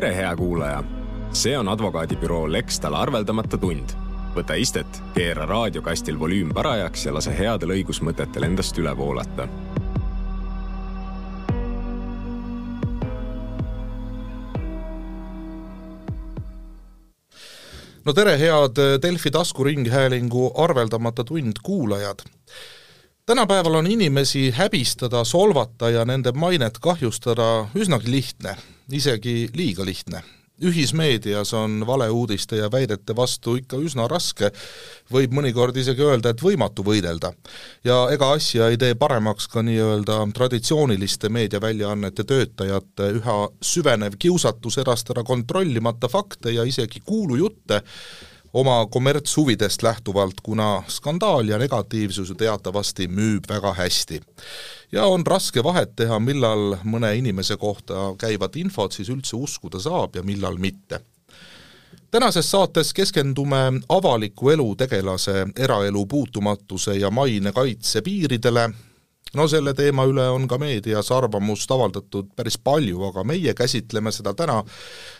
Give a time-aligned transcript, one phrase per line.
[0.00, 0.84] tere, hea kuulaja!
[1.32, 3.90] see on advokaadibüroo Lextal arveldamata tund.
[4.34, 9.48] võta istet, keera raadiokastil volüüm parajaks ja lase headel õigusmõtetel endast üle voolata.
[18.04, 22.22] no tere, head Delfi taskuringhäälingu arveldamata tund kuulajad
[23.28, 28.56] tänapäeval on inimesi häbistada, solvata ja nende mainet kahjustada üsnagi lihtne,
[28.92, 30.22] isegi liiga lihtne.
[30.58, 34.48] ühismeedias on valeuudiste ja väidete vastu ikka üsna raske,
[35.12, 37.32] võib mõnikord isegi öelda, et võimatu võidelda.
[37.84, 45.24] ja ega asja ei tee paremaks ka nii-öelda traditsiooniliste meediaväljaannete töötajate üha süvenev kiusatus edastada
[45.24, 47.82] kontrollimata fakte ja isegi kuulujutte,
[48.52, 54.20] oma kommertshuvidest lähtuvalt, kuna skandaal ja negatiivsus ju teatavasti müüb väga hästi.
[54.92, 60.16] ja on raske vahet teha, millal mõne inimese kohta käivat infot siis üldse uskuda saab
[60.16, 61.00] ja millal mitte
[62.10, 68.70] tänases saates keskendume avaliku elu tegelase eraelu puutumatuse ja maine kaitse piiridele,
[69.34, 74.34] no selle teema üle on ka meedias arvamust avaldatud päris palju, aga meie käsitleme seda
[74.34, 74.62] täna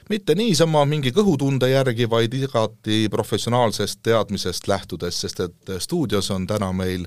[0.09, 6.73] mitte niisama mingi kõhutunde järgi, vaid igati professionaalsest teadmisest lähtudes, sest et stuudios on täna
[6.73, 7.06] meil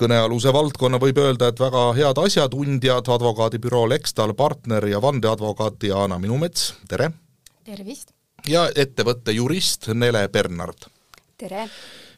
[0.00, 6.74] kõnealuse valdkonna võib öelda, et väga head asjatundjad, advokaadibüroo Lextal partner ja vandeadvokaat Diana Minumets,
[6.88, 7.10] tere!
[7.64, 8.14] tervist!
[8.48, 10.88] ja ettevõtte jurist Nele Bernard.
[11.36, 11.68] tere!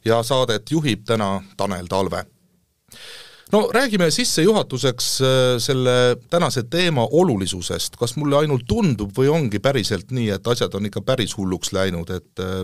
[0.05, 2.27] ja saadet juhib täna Tanel Talve
[3.53, 10.13] no räägime sissejuhatuseks äh, selle tänase teema olulisusest, kas mulle ainult tundub või ongi päriselt
[10.15, 12.63] nii, et asjad on ikka päris hulluks läinud, et äh,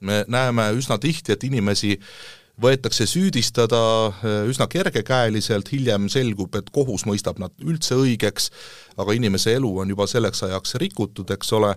[0.00, 1.94] me näeme üsna tihti, et inimesi
[2.60, 8.50] võetakse süüdistada äh, üsna kergekäeliselt, hiljem selgub, et kohus mõistab nad üldse õigeks,
[8.98, 11.74] aga inimese elu on juba selleks ajaks rikutud, eks ole,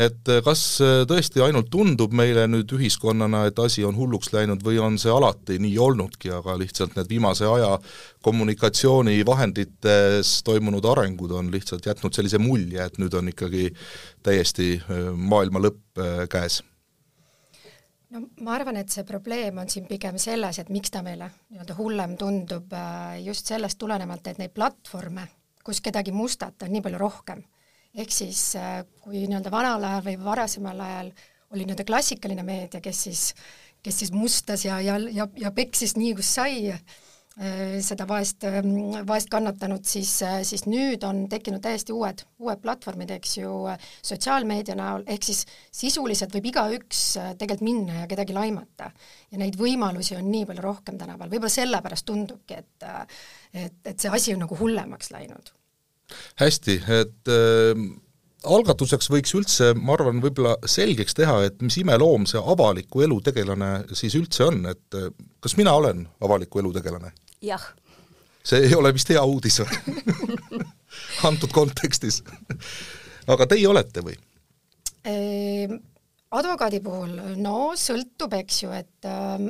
[0.00, 4.62] et eh, kas eh, tõesti ainult tundub meile nüüd ühiskonnana, et asi on hulluks läinud
[4.64, 7.78] või on see alati nii olnudki, aga lihtsalt need viimase aja
[8.24, 13.64] kommunikatsioonivahendites toimunud arengud on lihtsalt jätnud sellise mulje, et nüüd on ikkagi
[14.24, 15.82] täiesti eh, maailma lõpp
[16.32, 16.62] käes?
[18.12, 21.74] no ma arvan, et see probleem on siin pigem selles, et miks ta meile nii-öelda
[21.76, 22.68] hullem tundub
[23.24, 25.24] just sellest tulenevalt, et neid platvorme,
[25.64, 27.40] kus kedagi mustata, on nii palju rohkem
[27.94, 31.12] ehk siis äh, kui nii-öelda vanal ajal või varasemal ajal
[31.52, 33.22] oli nii-öelda klassikaline meedia, kes siis,
[33.84, 37.00] kes siis mustas ja, ja, ja, ja peksis nii, kus sai, äh,
[37.84, 38.72] seda vaest, ähm,
[39.08, 43.52] vaest kannatanut, siis, äh, siis nüüd on tekkinud täiesti uued, uued platvormid, eks ju,
[44.00, 47.04] sotsiaalmeedia näol, ehk siis sisuliselt võib igaüks
[47.36, 48.88] tegelikult minna ja kedagi laimata.
[49.32, 52.92] ja neid võimalusi on nii palju rohkem tänapäeval, võib-olla sellepärast tundubki, et
[53.52, 55.52] et, et see asi on nagu hullemaks läinud
[56.40, 57.82] hästi, et äh,
[58.42, 63.72] algatuseks võiks üldse, ma arvan, võib-olla selgeks teha, et mis imeloom see avaliku elu tegelane
[63.98, 65.12] siis üldse on, et äh,
[65.42, 67.14] kas mina olen avaliku elu tegelane?
[67.42, 67.62] jah.
[68.46, 70.64] see ei ole vist hea uudis või
[71.28, 72.22] antud kontekstis
[73.30, 74.16] aga teie olete või?
[76.32, 79.42] Advokaadi puhul, no sõltub, eks ju, et äh,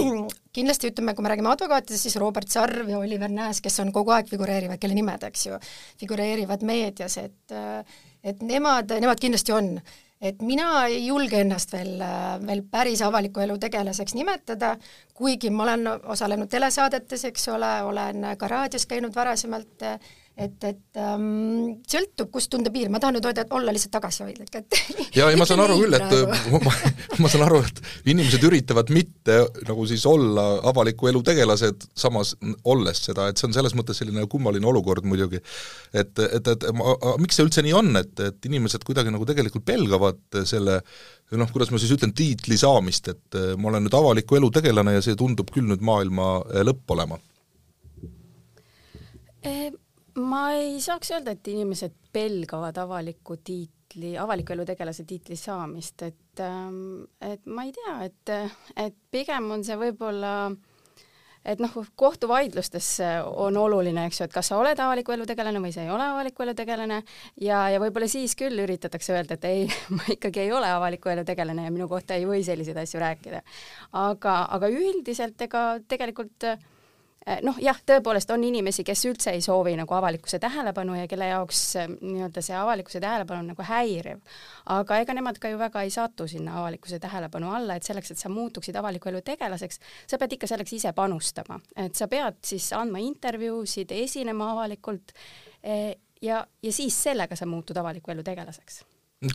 [0.56, 4.14] kindlasti ütleme, kui me räägime advokaatidest, siis Robert Sarv ja Oliver Nääs, kes on kogu
[4.16, 5.58] aeg figureerivad, kelle nimed, eks ju,
[6.00, 9.76] figureerivad meedias, et äh, et nemad, nemad kindlasti on.
[10.20, 12.02] et mina ei julge ennast veel,
[12.44, 14.74] veel päris avaliku elu tegelaseks nimetada,
[15.16, 19.96] kuigi ma olen osalenud telesaadetes, eks ole, olen ka raadios käinud varasemalt äh,
[20.40, 24.54] et, et ähm, sõltub, kust tunda piir, ma tahan nüüd öelda, et olla lihtsalt tagasihoidlik,
[24.56, 24.78] et
[25.18, 26.14] ja ei, ma saan aru küll, et
[26.66, 26.72] ma,
[27.20, 29.36] ma saan aru, et inimesed üritavad mitte
[29.68, 32.32] nagu siis olla avaliku elu tegelased, samas
[32.64, 35.42] olles seda, et see on selles mõttes selline kummaline olukord muidugi.
[35.92, 39.66] et, et, et ma, miks see üldse nii on, et, et inimesed kuidagi nagu tegelikult
[39.68, 40.80] pelgavad selle
[41.36, 45.04] noh, kuidas ma siis ütlen, tiitli saamist, et ma olen nüüd avaliku elu tegelane ja
[45.04, 47.20] see tundub küll nüüd maailma lõpp olema?
[49.40, 49.70] E
[50.18, 56.42] ma ei saaks öelda, et inimesed pelgavad avaliku tiitli, avaliku elu tegelase tiitli saamist, et,
[56.44, 58.34] ähm, et ma ei tea, et,
[58.76, 60.34] et pigem on see võib-olla
[61.44, 62.88] et noh, kohtuvaidlustes
[63.24, 66.04] on oluline, eks ju, et kas sa oled avaliku elu tegelane või sa ei ole
[66.04, 66.98] avaliku elu tegelane
[67.40, 69.62] ja, ja võib-olla siis küll üritatakse öelda, et ei,
[69.96, 73.40] ma ikkagi ei ole avaliku elu tegelane ja minu kohta ei või selliseid asju rääkida.
[74.02, 76.60] aga, aga üldiselt ega tegelikult äh,
[77.44, 81.60] noh, jah, tõepoolest on inimesi, kes üldse ei soovi nagu avalikkuse tähelepanu ja kelle jaoks
[81.76, 84.20] äh, nii-öelda see avalikkuse tähelepanu on nagu häiriv.
[84.72, 88.18] aga ega nemad ka ju väga ei satu sinna avalikkuse tähelepanu alla, et selleks, et
[88.18, 92.70] sa muutuksid avaliku elu tegelaseks, sa pead ikka selleks ise panustama, et sa pead siis
[92.76, 95.12] andma intervjuusid, esinema avalikult
[95.62, 95.76] e,
[96.22, 98.80] ja, ja siis sellega sa muutud avaliku elu tegelaseks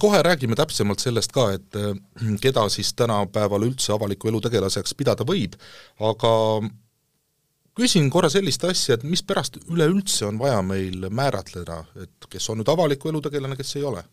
[0.01, 1.93] kohe räägime täpsemalt sellest ka, et äh,
[2.41, 5.53] keda siis tänapäeval üldse avaliku elu tegelaseks pidada võib,
[6.01, 6.31] aga
[7.75, 12.71] küsin korra sellist asja, et mispärast üleüldse on vaja meil määratleda, et kes on nüüd
[12.71, 14.05] avaliku elu tegelane, kes ei ole?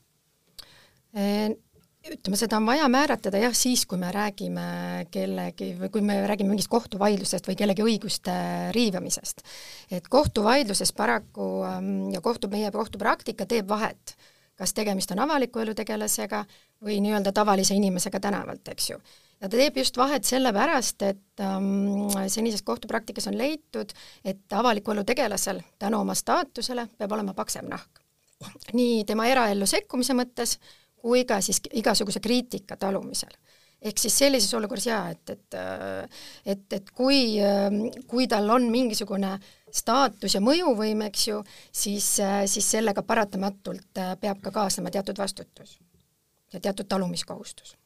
[2.10, 6.50] ütleme, seda on vaja määratleda jah, siis kui me räägime kellegi või kui me räägime
[6.50, 8.34] mingist kohtuvaidlusest või kellegi õiguste
[8.74, 9.44] riivamisest.
[9.90, 14.16] et kohtuvaidluses paraku ähm, ja kohtu, meie kohtupraktika teeb vahet,
[14.58, 16.44] kas tegemist on avaliku elu tegelasega
[16.82, 18.98] või nii-öelda tavalise inimesega tänavalt, eks ju.
[19.42, 23.90] Ja ta teeb just vahet sellepärast, et ähm, senises kohtupraktikas on leitud,
[24.24, 28.02] et avaliku elu tegelasel tänu oma staatusele peab olema paksem nahk.
[28.72, 30.56] nii tema eraellu sekkumise mõttes,
[30.98, 33.34] kui ka siis igasuguse kriitika talumisel.
[33.82, 35.54] ehk siis sellises olukorras jaa, et, et
[36.46, 37.38] et, et kui,
[38.06, 39.32] kui tal on mingisugune
[39.72, 41.42] staatus ja mõjuvõim, eks ju,
[41.72, 42.14] siis,
[42.46, 45.80] siis sellega paratamatult peab ka kaasnema teatud vastutus
[46.52, 47.81] ja teatud talumiskohustus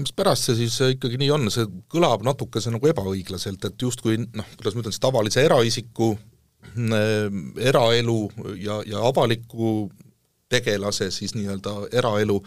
[0.00, 4.76] mispärast see siis ikkagi nii on, see kõlab natukese nagu ebaõiglaselt, et justkui noh, kuidas
[4.76, 7.28] ma ütlen siis tavalise eraisiku äh,
[7.72, 8.18] eraelu
[8.60, 9.90] ja, ja avaliku
[10.54, 12.38] tegelase siis nii-öelda eraelu,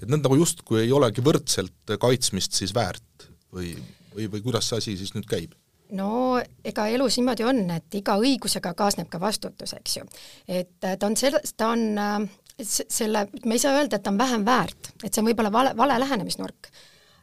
[0.00, 3.72] et need nagu justkui ei olegi võrdselt kaitsmist siis väärt või,
[4.14, 5.54] või, või kuidas see asi siis nüüd käib?
[5.96, 10.08] no ega elus niimoodi on, et iga õigusega kaasneb ka vastutus, eks ju.
[10.48, 12.26] et ta on selle, ta on äh,
[12.62, 15.74] selle, me ei saa öelda, et ta on vähem väärt, et see on võib-olla vale,
[15.76, 16.70] vale lähenemisnurk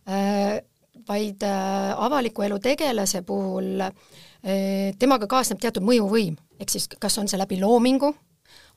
[0.09, 0.59] äh,,
[1.07, 3.95] vaid äh, avaliku elu tegelase puhul äh,
[5.00, 8.13] temaga kaasneb teatud mõjuvõim, ehk siis kas on see läbi loomingu,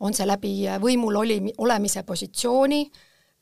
[0.01, 2.81] on see läbi võimul oli, olemise positsiooni,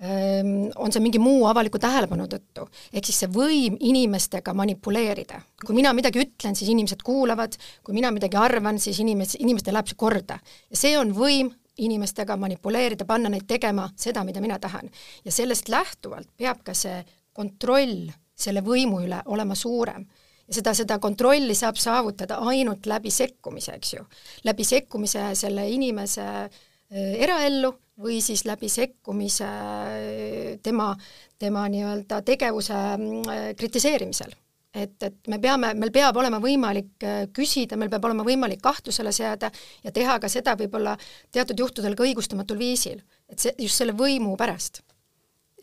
[0.02, 2.66] ehm, on see mingi muu avaliku tähelepanu tõttu.
[2.92, 5.40] ehk siis see võim inimestega manipuleerida.
[5.64, 9.88] kui mina midagi ütlen, siis inimesed kuulavad, kui mina midagi arvan, siis inimes-, inimestele läheb
[9.88, 10.38] see korda.
[10.70, 14.90] ja see on võim inimestega manipuleerida, panna neid tegema seda, mida mina tahan.
[15.24, 20.06] ja sellest lähtuvalt peab ka see kontroll selle võimu üle olema suurem
[20.48, 24.04] ja seda, seda kontrolli saab saavutada ainult läbi sekkumise, eks ju.
[24.44, 30.92] läbi sekkumise selle inimese äh, eraellu või siis läbi sekkumise äh, tema,
[31.38, 34.34] tema nii-öelda tegevuse äh, kritiseerimisel.
[34.74, 39.50] Et, et me peame, meil peab olema võimalik küsida, meil peab olema võimalik kahtlusele seada
[39.84, 40.96] ja teha ka seda võib-olla
[41.32, 43.04] teatud juhtudel ka õigustamatul viisil.
[43.28, 44.82] et see, just selle võimu pärast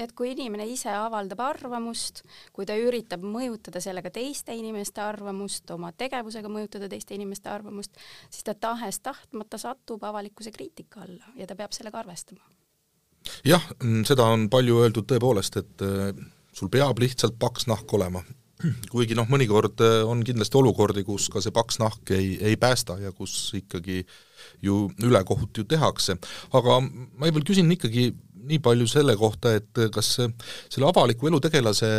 [0.04, 2.24] et kui inimene ise avaldab arvamust,
[2.56, 7.98] kui ta üritab mõjutada sellega teiste inimeste arvamust, oma tegevusega mõjutada teiste inimeste arvamust,
[8.30, 12.44] siis ta tahes-tahtmata satub avalikkuse kriitika alla ja ta peab sellega arvestama.
[13.46, 13.66] jah,
[14.08, 16.14] seda on palju öeldud tõepoolest, et äh,
[16.54, 18.24] sul peab lihtsalt paks nahk olema.
[18.92, 23.00] Kuigi noh, mõnikord äh, on kindlasti olukordi, kus ka see paks nahk ei, ei päästa
[23.02, 24.02] ja kus ikkagi
[24.66, 26.18] ju ülekohut ju tehakse,
[26.58, 28.12] aga ma veel küsin ikkagi
[28.52, 31.92] nii palju selle kohta, et kas selle avaliku elu tegelase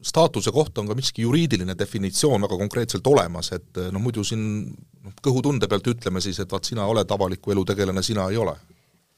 [0.00, 5.16] staatuse kohta on ka miski juriidiline definitsioon väga konkreetselt olemas, et noh, muidu siin noh,
[5.20, 8.56] kõhutunde pealt ütleme siis, et vaat sina oled avaliku elu tegelane, sina ei ole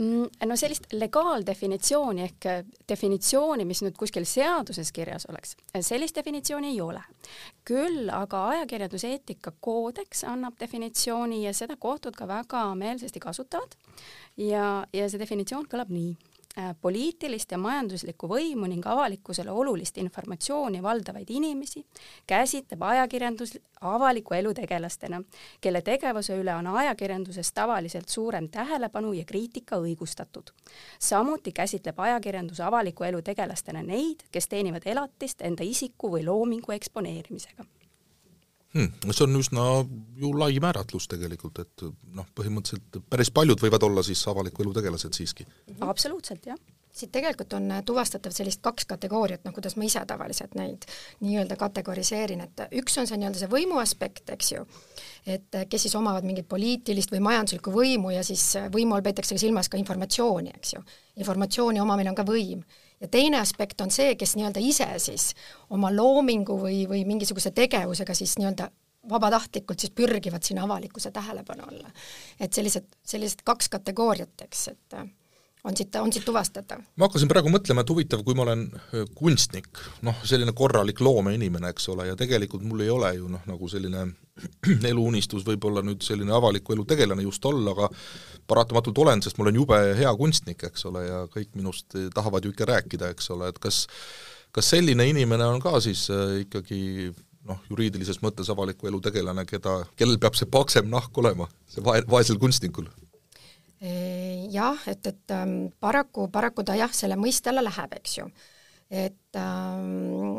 [0.01, 6.81] no sellist legaaldefinitsiooni ehk äh, definitsiooni, mis nüüd kuskil seaduses kirjas oleks, sellist definitsiooni ei
[6.81, 7.03] ole.
[7.65, 13.77] küll aga ajakirjanduseetika koodeks annab definitsiooni ja seda kohtud ka väga meelsasti kasutavad
[14.37, 16.17] ja, ja see definitsioon kõlab nii
[16.81, 21.85] poliitilist ja majanduslikku võimu ning avalikkusele olulist informatsiooni valdavaid inimesi
[22.29, 25.23] käsitleb ajakirjandus avaliku elu tegelastena,
[25.61, 30.53] kelle tegevuse üle on ajakirjanduses tavaliselt suurem tähelepanu ja kriitika õigustatud.
[30.99, 37.65] samuti käsitleb ajakirjandus avaliku elu tegelastena neid, kes teenivad elatist enda isiku või loomingu eksponeerimisega
[38.75, 39.11] hmm,.
[39.11, 39.67] see on üsna
[40.21, 41.87] ju lai määratlus tegelikult, et
[42.17, 45.49] noh, põhimõtteliselt päris paljud võivad olla siis avaliku elu tegelased siiski.
[45.81, 46.61] absoluutselt, jah
[46.93, 50.85] siit tegelikult on tuvastatav sellist kaks kategooriat, noh kuidas ma ise tavaliselt neid
[51.25, 54.67] nii-öelda kategoriseerin, et üks on see nii-öelda see võimu aspekt, eks ju,
[55.27, 59.73] et kes siis omavad mingit poliitilist või majanduslikku võimu ja siis võimu all peetakse silmas
[59.73, 60.85] ka informatsiooni, eks ju.
[61.25, 62.61] informatsiooni omamine on ka võim
[63.03, 65.33] ja teine aspekt on see, kes nii-öelda ise siis
[65.71, 68.71] oma loomingu või, või mingisuguse tegevusega siis nii-öelda
[69.11, 71.91] vabatahtlikult siis pürgivad sinna avalikkuse tähelepanu alla.
[72.41, 74.97] et sellised, sellised kaks kategooriat, eks, et
[75.65, 76.83] on siit, on siit tuvastatav?
[76.97, 78.65] ma hakkasin praegu mõtlema, et huvitav, kui ma olen
[79.19, 79.71] kunstnik,
[80.07, 84.07] noh, selline korralik loomeinimene, eks ole, ja tegelikult mul ei ole ju noh, nagu selline
[84.93, 87.91] eluunistus võib-olla nüüd selline avaliku elu tegelane just olla, aga
[88.51, 92.55] paratamatult olen, sest ma olen jube hea kunstnik, eks ole, ja kõik minust tahavad ju
[92.55, 93.87] ikka rääkida, eks ole, et kas
[94.53, 96.07] kas selline inimene on ka siis
[96.43, 97.13] ikkagi
[97.49, 102.05] noh, juriidilises mõttes avaliku elu tegelane, keda, kellel peab see paksem nahk olema, see vae-,
[102.11, 102.87] vaesel kunstnikul?
[103.83, 108.29] Jah, et, et ähm, paraku, paraku ta jah, selle mõiste alla läheb, eks ju.
[108.91, 110.39] et ähm,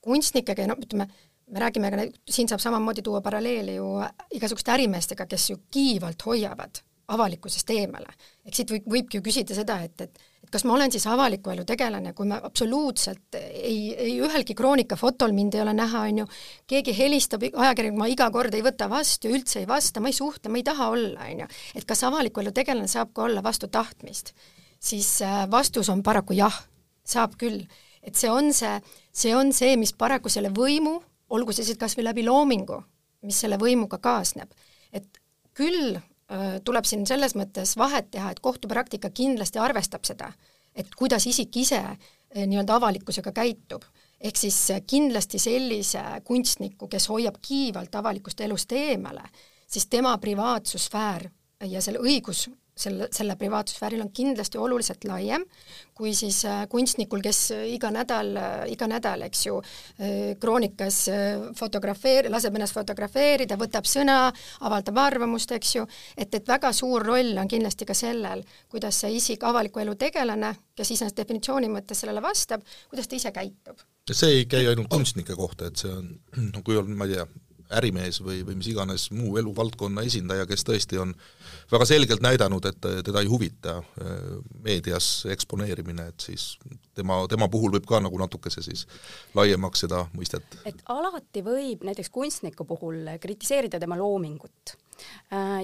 [0.00, 1.08] kunstnikega, no ütleme,
[1.52, 3.90] me räägime ka, siin saab samamoodi tuua paralleeli ju
[4.38, 6.80] igasuguste ärimeestega, kes ju kiivalt hoiavad
[7.12, 8.14] avalikkusest eemale.
[8.46, 11.52] eks siit võib, võibki ju küsida seda, et, et et kas ma olen siis avaliku
[11.52, 16.22] elu tegelane, kui ma absoluutselt ei, ei ühelgi kroonika fotol mind ei ole näha, on
[16.22, 16.26] ju,
[16.70, 20.50] keegi helistab, ajakirjanik ma iga kord ei võta vastu, üldse ei vasta, ma ei suhtle,
[20.50, 21.48] ma ei taha olla, on ju.
[21.78, 24.34] et kas avaliku elu tegelane saab ka olla vastu tahtmist?
[24.82, 26.58] siis äh, vastus on paraku jah,
[27.06, 27.62] saab küll.
[28.02, 28.80] et see on see,
[29.14, 30.98] see on see, mis paraku selle võimu,
[31.30, 32.82] olgu see siis kas või läbi loomingu,
[33.22, 34.50] mis selle võimuga kaasneb,
[34.92, 35.22] et
[35.54, 36.00] küll
[36.64, 40.30] tuleb siin selles mõttes vahet teha, et kohtupraktika kindlasti arvestab seda,
[40.74, 41.98] et kuidas isik ise äh,
[42.46, 43.82] nii-öelda avalikkusega käitub.
[44.20, 49.22] ehk siis äh, kindlasti sellise kunstniku, kes hoiab kiivalt avalikust elust eemale,
[49.66, 50.90] siis tema privaatsuse
[51.66, 55.44] ja selle õigus selle, selle privaatsussfääril on kindlasti oluliselt laiem
[56.02, 59.58] kui siis äh, kunstnikul, kes iga nädal, äh, iga nädal, eks ju,
[60.02, 60.98] äh, kroonikas
[61.58, 64.16] fotografeer-, laseb ennast fotografeerida, võtab sõna,
[64.66, 65.86] avaldab arvamust, eks ju,
[66.16, 70.54] et, et väga suur roll on kindlasti ka sellel, kuidas see isik, avaliku elu tegelane,
[70.74, 73.86] kes iseenesest definitsiooni mõttes sellele vastab, kuidas ta ise käitub.
[74.10, 76.08] see ei käi ainult kunstnike kohta, et see on,
[76.48, 77.28] no kui on, ma ei tea,
[77.78, 81.14] ärimees või, või mis iganes muu eluvaldkonna esindaja, kes tõesti on
[81.72, 84.14] väga selgelt näidanud, et teda ei huvita äh,
[84.64, 86.56] meedias eksponeerimine, et siis
[86.94, 88.86] tema, tema puhul võib ka nagu natukese siis
[89.38, 90.58] laiemaks seda mõistet.
[90.68, 94.76] et alati võib näiteks kunstniku puhul kritiseerida tema loomingut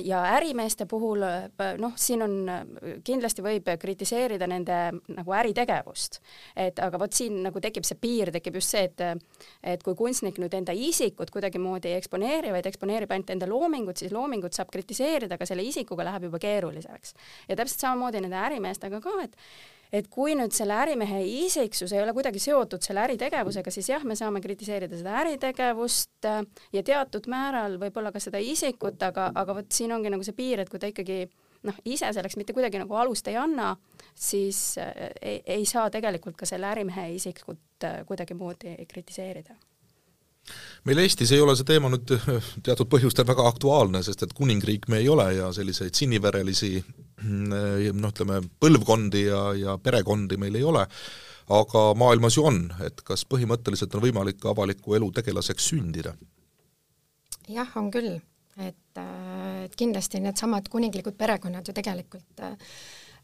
[0.04, 4.78] ja ärimeeste puhul äh, noh, siin on, äh, kindlasti võib kritiseerida nende
[5.14, 6.21] nagu äritegevust.
[6.57, 9.00] et aga vot siin nagu tekib see piir, tekib just see, et
[9.62, 14.12] et kui kunstnik nüüd enda isikut kuidagimoodi ei eksponeeri, vaid eksponeerib ainult enda loomingut, siis
[14.12, 17.14] loomingut saab kritiseerida, aga selle isikuga läheb juba keeruliseks.
[17.49, 19.37] ja täpselt samamoodi nende ärimeestega ka, et
[19.92, 24.16] et kui nüüd selle ärimehe isiksus ei ole kuidagi seotud selle äritegevusega, siis jah, me
[24.18, 26.42] saame kritiseerida seda äritegevust äh,
[26.76, 30.62] ja teatud määral võib-olla ka seda isikut, aga, aga vot siin ongi nagu see piir,
[30.62, 31.23] et kui ta ikkagi
[31.68, 33.73] noh, ise selleks mitte kuidagi nagu alust ei anna,
[34.14, 39.57] siis äh, ei, ei saa tegelikult ka selle ärimehe isikut äh, kuidagimoodi kritiseerida.
[40.88, 42.09] Meil Eestis ei ole see teema nüüd
[42.64, 46.78] teatud põhjustel väga aktuaalne, sest et kuningriik me ei ole ja selliseid siniverelisi
[47.25, 50.85] noh, ütleme põlvkondi ja, ja perekondi meil ei ole,
[51.55, 56.15] aga maailmas ju on, et kas põhimõtteliselt on võimalik avaliku elu tegelaseks sündida?
[57.49, 58.19] jah, on küll,
[58.61, 59.03] et,
[59.65, 62.57] et kindlasti needsamad kuninglikud perekonnad ju tegelikult äh,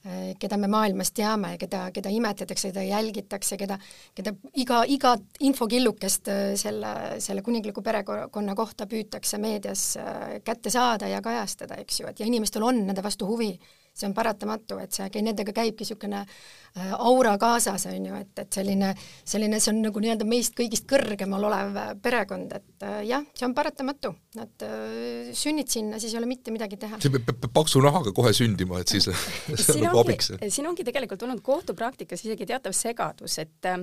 [0.05, 3.79] Äh, keda me maailmas teame, keda, keda imetletakse, keda jälgitakse, keda,
[4.13, 5.15] keda iga, iga
[5.49, 6.91] infokillukest äh, selle,
[7.25, 12.29] selle kuningliku perekonna kohta püütakse meedias äh, kätte saada ja kajastada, eks ju, et ja
[12.29, 13.55] inimestel on nende vastu huvi
[13.95, 18.57] see on paratamatu, et see, nendega käibki niisugune äh, aura kaasas, on ju, et, et
[18.59, 18.91] selline,
[19.23, 23.47] selline, see on nagu nii-öelda meist kõigist kõrgemal olev äh, perekond, et äh, jah, see
[23.47, 24.15] on paratamatu.
[24.35, 24.65] Nad
[25.39, 26.99] sünnid sinna, siis ei ole mitte midagi teha.
[26.99, 29.07] see peab paksu nahaga kohe sündima, et siis
[29.63, 30.33] see on nagu abiks.
[30.43, 33.79] siin ongi tegelikult olnud kohtupraktikas isegi teatav segadus, et äh,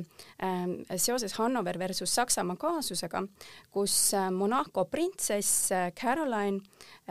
[0.99, 3.23] seoses Hannover versus Saksamaa kaasusega,
[3.71, 3.95] kus
[4.35, 6.59] Monaco printsess Caroline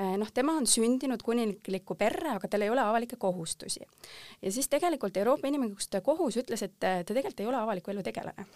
[0.00, 3.86] noh, tema on sündinud kuninglikku perre, aga tal ei ole avalikke kohustusi.
[4.42, 8.46] ja siis tegelikult Euroopa Inimõiguste Kohus ütles, et ta tegelikult ei ole avaliku elu tegelane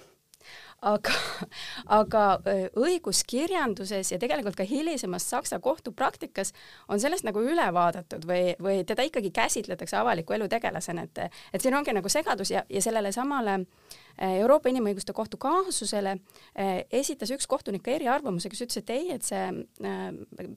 [0.84, 1.14] aga,
[2.00, 2.24] aga
[2.80, 6.52] õiguskirjanduses ja tegelikult ka hilisemas Saksa kohtupraktikas
[6.88, 11.62] on sellest nagu üle vaadatud või, või teda ikkagi käsitletakse avaliku elu tegelasena, et et
[11.62, 13.60] siin ongi nagu segadus ja, ja sellele samale
[14.18, 16.18] Euroopa Inimõiguste Kohtu kaasusele
[16.94, 19.42] esitas üks kohtunik eriarvamuse, kes ütles, et ei, et see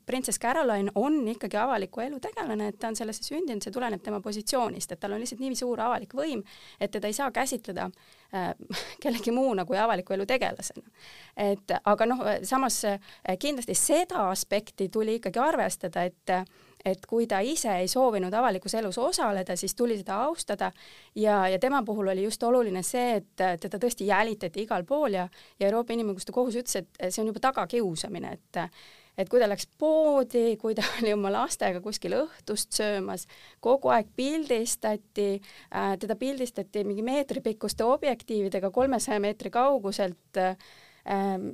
[0.05, 4.21] printsess Caroline on ikkagi avaliku elu tegelane, et ta on sellesse sündinud, see tuleneb tema
[4.21, 6.43] positsioonist, et tal on lihtsalt nii suur avalik võim,
[6.79, 7.89] et teda ei saa käsitleda
[9.03, 10.83] kellegi muuna kui avaliku elu tegelasena.
[11.37, 12.81] et aga noh, samas
[13.39, 16.37] kindlasti seda aspekti tuli ikkagi arvestada, et
[16.85, 20.71] et kui ta ise ei soovinud avalikus elus osaleda, siis tuli seda austada
[21.15, 25.27] ja, ja tema puhul oli just oluline see, et teda tõesti jälitati igal pool ja,
[25.59, 28.61] ja Euroopa Inimõiguste Kohus ütles, et see on juba tagakiusamine, et
[29.17, 33.27] et kui ta läks poodi, kui ta oli oma lastega kuskil õhtust söömas,
[33.59, 40.57] kogu aeg pildistati äh,, teda pildistati mingi meetripikkuste objektiividega kolmesaja meetri kauguselt äh,
[41.07, 41.51] Ehm,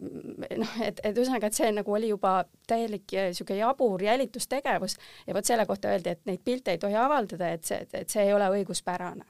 [0.58, 2.39] noh, et, et ühesõnaga, et see nagu oli juba
[2.70, 4.96] täielik niisugune jabur jälitustegevus.
[5.27, 8.25] Ja vot selle kohta öeldi, et neid pilte ei tohi avaldada, et see, et see
[8.25, 9.27] ei ole õiguspärane.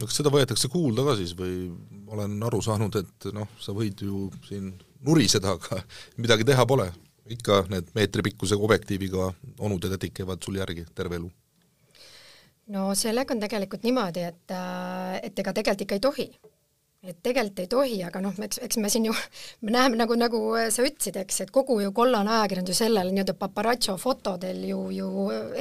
[0.00, 1.68] No kas seda võetakse kuulda ka siis või
[2.10, 4.72] olen aru saanud, et noh, sa võid ju siin
[5.06, 5.78] nuriseda, aga
[6.18, 6.88] midagi teha pole,
[7.30, 11.30] ikka need meetripikkuse objektiiviga onud ja tädid käivad sul järgi terve elu?
[12.72, 16.28] no sellega on tegelikult niimoodi, et, äh, et ega tegelikult ikka ei tohi
[17.02, 19.14] et tegelikult ei tohi, aga noh, eks, eks me siin ju,
[19.66, 23.96] me näeme nagu, nagu sa ütlesid, eks, et kogu ju kollane ajakirjandus sellel nii-öelda paparatso
[23.98, 25.08] fotodel ju, ju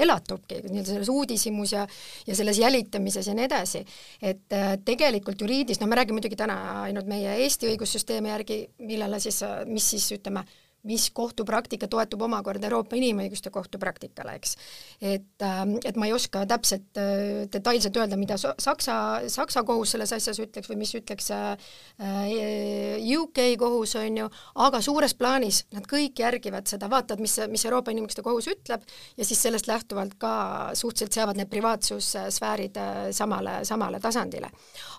[0.05, 1.87] elatubki, nii-öelda selles uudishimus ja
[2.27, 3.81] ja selles jälitamises ja nii edasi.
[4.21, 9.19] et äh, tegelikult juriidis, no me räägime muidugi täna ainult meie Eesti õigussüsteemi järgi, millele
[9.19, 10.45] siis, mis siis ütleme,
[10.83, 14.55] mis kohtupraktika toetub omakorda Euroopa Inimõiguste Kohtu praktikale, eks.
[15.01, 18.95] et, ähm, et ma ei oska täpselt äh, detailselt öelda, mida Saksa,
[19.29, 21.69] Saksa kohus selles asjas ütleks või mis ütleks äh,
[22.01, 24.29] äh, UK kohus, on ju,
[24.65, 28.85] aga suures plaanis nad kõik järgivad seda, vaatavad, mis, mis Euroopa Inimõiguste Kohus ütleb
[29.17, 30.33] ja siis sellest lähtuvalt ka
[30.73, 32.77] suhteliselt seavad need privaatsussfäärid
[33.13, 34.49] samale, samale tasandile.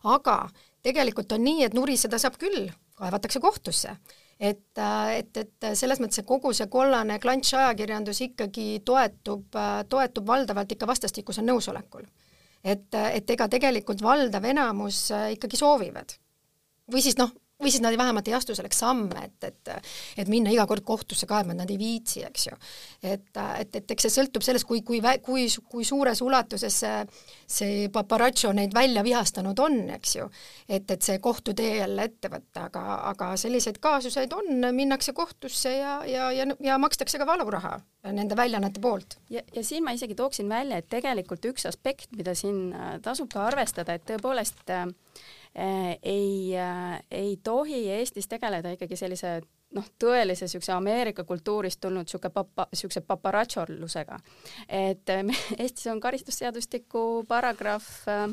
[0.04, 0.44] aga
[0.82, 3.96] tegelikult on nii, et nuriseda saab küll, kaevatakse kohtusse
[4.42, 10.26] et, äh, et, et selles mõttes, et kogu see kollane klantsajakirjandus ikkagi toetub, äh, toetub
[10.26, 12.08] valdavalt ikka vastastikusel nõusolekul.
[12.64, 16.16] et, et ega tegelikult valdav enamus äh, ikkagi soovivad.
[16.92, 17.30] või siis noh,
[17.62, 19.72] või siis nad vähemalt ei astu selleks samme, et, et
[20.18, 22.58] et minna iga kord kohtusse kaebama, nad ei viitsi, eks ju.
[23.02, 23.28] et,
[23.60, 27.04] et, et eks see sõltub sellest, kui, kui, kui, kui suures ulatuses see,
[27.46, 30.28] see paparatso neid välja vihastanud on, eks ju.
[30.68, 36.00] et, et see kohtutee jälle ette võtta, aga, aga selliseid kaasuseid on, minnakse kohtusse ja,
[36.08, 37.78] ja, ja, ja makstakse ka valuraha
[38.12, 39.18] nende väljaannete poolt.
[39.30, 43.30] ja, ja siin ma isegi tooksin välja, et tegelikult üks aspekt, mida siin äh, tasub
[43.32, 44.86] ka arvestada, et tõepoolest Äh,
[45.54, 49.40] ei, äh, ei tohi Eestis tegeleda ikkagi sellise
[49.76, 54.18] noh, tõelise niisuguse Ameerika kultuurist tulnud niisugune papa, niisuguse paparatšorlusega.
[54.68, 55.12] et
[55.58, 58.26] Eestis on karistusseadustiku paragrahv äh,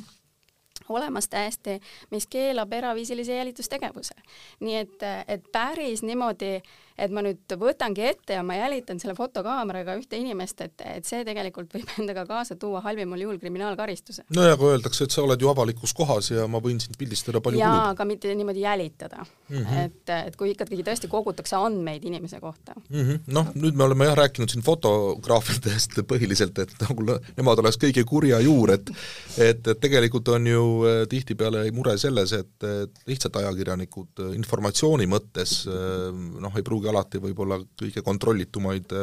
[0.89, 1.79] olemas täiesti,
[2.11, 4.15] mis keelab eraviisilise jälitustegevuse.
[4.59, 6.61] nii et, et päris niimoodi,
[6.99, 11.23] et ma nüüd võtangi ette ja ma jälitan selle fotokaameraga ühte inimest, et, et see
[11.27, 14.25] tegelikult võib endaga kaasa tuua halvimal juhul kriminaalkaristuse.
[14.35, 17.41] no ja kui öeldakse, et sa oled ju avalikus kohas ja ma võin sind pildistada
[17.43, 19.57] palju jaa, aga mitte niimoodi jälitada mm.
[19.57, 19.85] -hmm.
[19.85, 23.19] et, et kui ikkagi tõesti kogutakse andmeid inimese kohta mm -hmm..
[23.27, 27.05] noh, nüüd me oleme jah rääkinud siin fotograafidest põhiliselt, et nagu
[27.37, 28.91] nemad oleks kõige kurja juur, et
[29.37, 35.07] et, et tegelikult on ju äh, tihtipeale mure selles, et, et lihtsalt ajakirjanikud äh, informatsiooni
[35.09, 36.09] mõttes äh,
[36.43, 38.95] noh, ei pruugi alati võib-olla kõige kontrollitumaid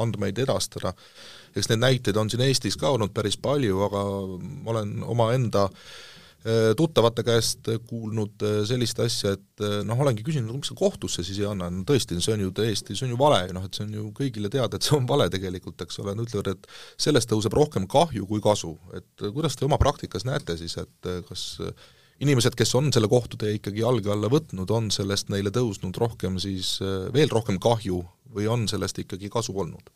[0.00, 0.94] andmeid edastada,
[1.54, 4.02] eks neid näiteid on siin Eestis ka olnud päris palju, aga
[4.64, 5.68] ma olen omaenda
[6.76, 11.70] tuttavate käest kuulnud sellist asja, et noh, olengi küsinud, miks sa kohtusse siis ei anna,
[11.72, 14.10] no tõesti, see on ju täiesti, see on ju vale, noh et see on ju
[14.18, 16.68] kõigile teada, et see on vale tegelikult, eks ole, nad ütlevad, et
[17.00, 18.74] sellest tõuseb rohkem kahju kui kasu.
[18.92, 21.46] et kuidas te oma praktikas näete siis, et kas
[22.22, 26.76] inimesed, kes on selle kohtutee ikkagi jalge alla võtnud, on sellest neile tõusnud rohkem siis,
[27.14, 28.02] veel rohkem kahju
[28.34, 29.92] või on sellest ikkagi kasu olnud?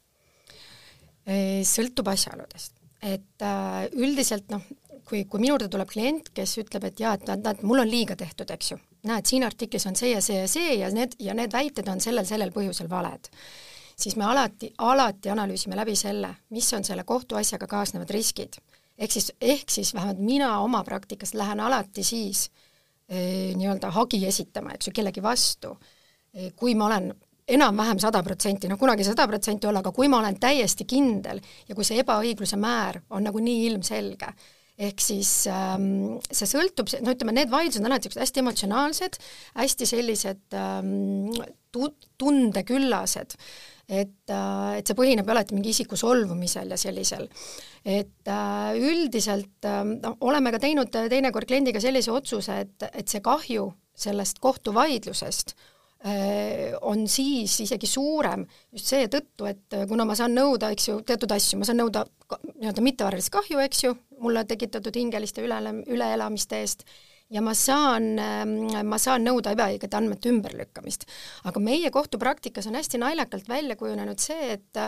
[1.68, 2.72] sõltub asjaoludest,
[3.04, 4.62] et äh, üldiselt noh,
[5.08, 8.16] kui, kui minu juurde tuleb klient, kes ütleb, et jaa, et näed, mul on liiga
[8.18, 8.78] tehtud, eks ju,
[9.08, 12.02] näed, siin artiklis on see ja see ja see ja need, ja need väited on
[12.04, 13.30] sellel, sellel põhjusel valed,
[13.98, 18.60] siis me alati, alati analüüsime läbi selle, mis on selle kohtuasjaga kaasnevad riskid.
[18.98, 22.48] Ehk siis, ehk siis vähemalt mina oma praktikas lähen alati siis
[23.08, 25.76] eh, nii-öelda hagi esitama, eks ju, kellegi vastu.
[26.34, 27.12] Eh,, kui ma olen
[27.48, 31.76] enam-vähem sada protsenti, noh kunagi sada protsenti olla, aga kui ma olen täiesti kindel ja
[31.76, 34.28] kui see ebaõigluse määr on nagu nii ilmselge,
[34.78, 39.18] ehk siis ähm, see sõltub, no ütleme, need vaidlused on alati niisugused hästi emotsionaalsed,
[39.56, 41.32] hästi sellised ähm,
[41.74, 43.38] tu-, tundeküllased,
[43.88, 47.28] et äh,, et see põhineb alati mingi isiku solvumisel ja sellisel.
[47.84, 53.24] et äh, üldiselt äh, noh, oleme ka teinud teinekord kliendiga sellise otsuse, et, et see
[53.24, 55.56] kahju sellest kohtuvaidlusest
[56.86, 61.58] on siis isegi suurem just seetõttu, et kuna ma saan nõuda, eks ju, teatud asju,
[61.58, 62.04] ma saan nõuda
[62.60, 63.90] nii-öelda mittevaralist kahju, eks ju,
[64.22, 65.58] mulle tekitatud hingeliste üle,
[65.90, 66.86] üleelamiste eest
[67.30, 68.54] ja ma saan, ähm,
[68.88, 71.04] ma saan nõuda ebaõigete andmete ümberlükkamist.
[71.44, 74.82] aga meie kohtupraktikas on hästi naljakalt välja kujunenud see, et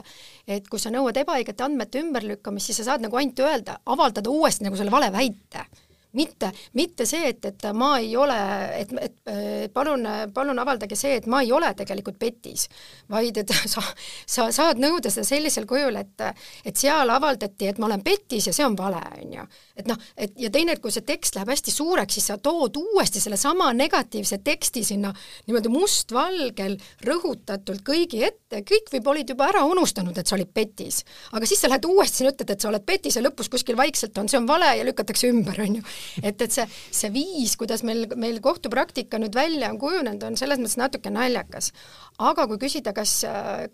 [0.46, 4.64] et kui sa nõuad ebaõigete andmete ümberlükkamist, siis sa saad nagu ainult öelda, avaldada uuesti
[4.64, 5.66] nagu selle valeväite
[6.12, 8.36] mitte, mitte see, et, et ma ei ole,
[8.76, 12.66] et, et palun, palun avaldage see, et ma ei ole tegelikult petis,
[13.10, 13.84] vaid et sa,
[14.26, 16.26] sa saad nõuda seda sellisel kujul, et
[16.66, 19.46] et seal avaldati, et ma olen petis ja see on vale, on ju.
[19.80, 22.76] et noh, et ja teine, et kui see tekst läheb hästi suureks, siis sa tood
[22.80, 25.12] uuesti sellesama negatiivse teksti sinna
[25.46, 31.02] niimoodi mustvalgel rõhutatult kõigi ette, kõik võib-olla olid juba ära unustanud, et sa olid petis.
[31.32, 34.18] aga siis sa lähed uuesti sinna, ütled, et sa oled petis ja lõpus kuskil vaikselt
[34.18, 35.86] on, see on vale ja lükatakse ümber, on ju
[36.22, 36.66] et, et see,
[37.00, 41.72] see viis, kuidas meil, meil kohtupraktika nüüd välja on kujunenud, on selles mõttes natuke naljakas.
[42.18, 43.20] aga kui küsida, kas,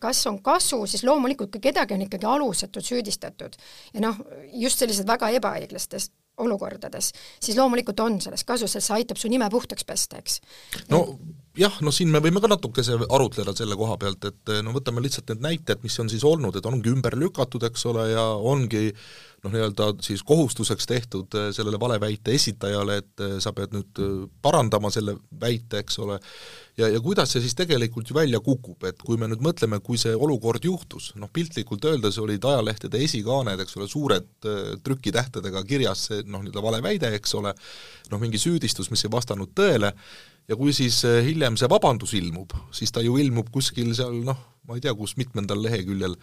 [0.03, 3.57] kas on kasu, siis loomulikult, kui kedagi on ikkagi alusetult süüdistatud
[3.95, 4.21] ja noh,
[4.53, 9.49] just sellised väga ebaõiglastes olukordades, siis loomulikult on sellest kasu, sest see aitab su nime
[9.53, 10.41] puhtaks pesta, eks.
[10.93, 11.03] no
[11.57, 15.33] jah, no siin me võime ka natukese arutleda selle koha pealt, et no võtame lihtsalt
[15.33, 18.91] need näited, mis on siis olnud, et ongi ümber lükatud, eks ole, ja ongi
[19.47, 24.15] noh, nii-öelda siis kohustuseks tehtud eh, sellele valeväite esitajale, et eh, sa pead nüüd eh,
[24.43, 26.19] parandama selle väite, eks ole,
[26.79, 30.01] ja, ja kuidas see siis tegelikult ju välja kukub, et kui me nüüd mõtleme, kui
[30.01, 34.49] see olukord juhtus, noh piltlikult öeldes olid ajalehtede esikaaned, eks ole, suured
[34.85, 37.55] trükitähtedega kirjas see noh, nii-öelda valeväide, eks ole,
[38.13, 39.93] noh mingi süüdistus, mis ei vastanud tõele,
[40.49, 44.77] ja kui siis hiljem see vabandus ilmub, siis ta ju ilmub kuskil seal noh, ma
[44.77, 46.17] ei tea, kus mitmendal leheküljel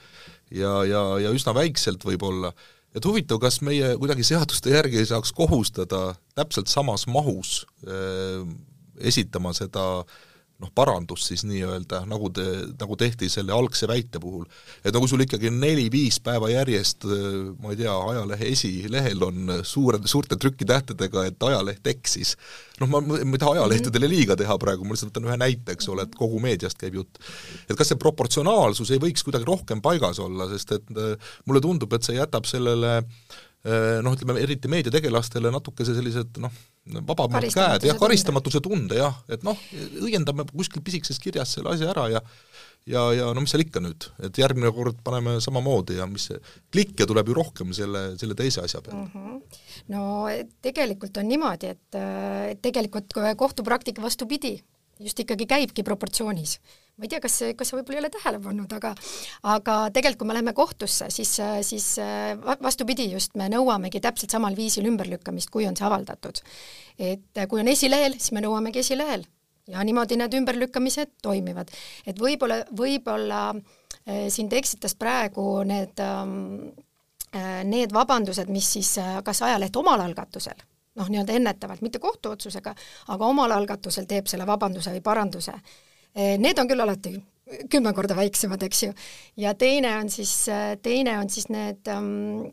[0.52, 2.54] ja, ja, ja üsna väikselt võib-olla,
[2.94, 8.44] et huvitav, kas meie kuidagi seaduste järgi ei saaks kohustada täpselt samas mahus äh,
[9.02, 10.04] esitama seda
[10.62, 12.46] noh, parandust siis nii-öelda, nagu te,
[12.80, 14.46] nagu tehti selle algse väite puhul.
[14.84, 20.00] et kui sul ikkagi neli-viis päeva järjest, äh, ma ei tea, ajalehe esilehel on suure,
[20.10, 22.36] suurte trükitähtedega, et ajaleht eksis,
[22.82, 25.89] noh, ma, ma ei taha ajalehtedele liiga teha praegu, ma lihtsalt võtan ühe näite, eks
[25.94, 27.22] ole, et kogu meediast käib jutt.
[27.68, 31.94] et kas see proportsionaalsus ei võiks kuidagi rohkem paigas olla, sest et äh, mulle tundub,
[31.94, 36.52] et see jätab sellele äh, noh, ütleme eriti meediategelastele natukese sellised noh,
[37.08, 39.60] vabamad käed, jah, karistamatuse tunde jah, et noh,
[40.04, 42.23] õiendame kuskil pisikeses kirjas selle asja ära ja
[42.89, 46.30] ja, ja no mis seal ikka nüüd, et järgmine kord paneme samamoodi ja mis
[46.73, 49.12] klikke tuleb ju rohkem selle, selle teise asja peale mm.
[49.13, 49.62] -hmm.
[49.93, 50.04] no
[50.65, 51.99] tegelikult on niimoodi, et,
[52.52, 54.58] et tegelikult kohtupraktika vastupidi,
[55.04, 56.58] just ikkagi käibki proportsioonis.
[56.98, 58.94] ma ei tea, kas kas sa võib-olla ei ole tähele pannud, aga
[59.56, 61.36] aga tegelikult, kui me läheme kohtusse, siis,
[61.66, 61.88] siis
[62.62, 66.44] vastupidi, just me nõuamegi täpselt samal viisil ümberlükkamist, kui on see avaldatud.
[67.00, 69.26] et kui on esilehel, siis me nõuamegi esilehel
[69.68, 71.72] ja niimoodi need ümberlükkamised toimivad.
[72.08, 76.74] et võib-olla, võib-olla äh, sind eksitas praegu need ähm,
[77.36, 80.60] äh,, need vabandused, mis siis äh, kas ajaleht omal algatusel,
[80.96, 82.76] noh, nii-öelda ennetavalt, mitte kohtuotsusega,
[83.14, 86.36] aga omal algatusel teeb selle vabanduse või paranduse äh,.
[86.38, 87.16] Need on küll alati
[87.70, 88.94] kümme korda väiksemad, eks ju,
[89.38, 92.52] ja teine on siis, äh, teine on siis need ähm,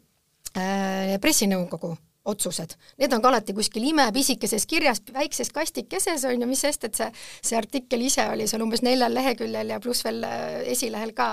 [0.56, 1.94] äh, pressinõukogu
[2.28, 6.98] otsused, need on ka alati kuskil imepisikeses kirjas, väikses kastikeses, on ju, mis sest, et
[6.98, 7.08] see,
[7.50, 11.30] see artikkel ise oli seal umbes neljal leheküljel ja pluss veel äh, esilehel ka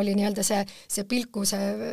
[0.00, 1.90] oli nii-öelda see, see pilku, see,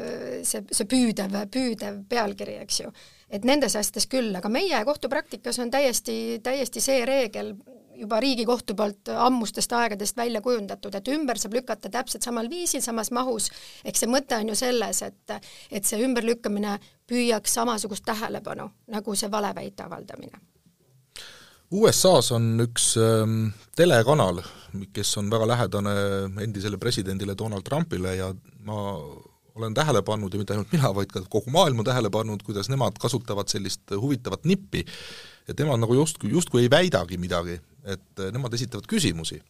[0.47, 2.93] see, see püüdev, püüdev pealkiri, eks ju.
[3.30, 7.54] et nendes asjades küll, aga meie kohtupraktikas on täiesti, täiesti see reegel,
[7.99, 13.12] juba Riigikohtu poolt ammustest aegadest välja kujundatud, et ümber saab lükata täpselt samal viisil, samas
[13.15, 13.49] mahus,
[13.85, 15.35] eks see mõte on ju selles, et
[15.71, 16.77] et see ümberlükkamine
[17.09, 20.39] püüaks samasugust tähelepanu, nagu see valeväite avaldamine.
[21.69, 24.41] USA-s on üks ähm, telekanal,
[24.93, 25.91] kes on väga lähedane
[26.41, 28.31] endisele presidendile Donald Trumpile ja
[28.65, 28.79] ma
[29.59, 32.71] olen tähele pannud ja mitte ainult mina, vaid ka kogu maailm on tähele pannud, kuidas
[32.73, 34.85] nemad kasutavad sellist huvitavat nippi,
[35.49, 39.41] et nemad nagu justkui, justkui ei väidagi midagi, et nemad esitavad küsimusi.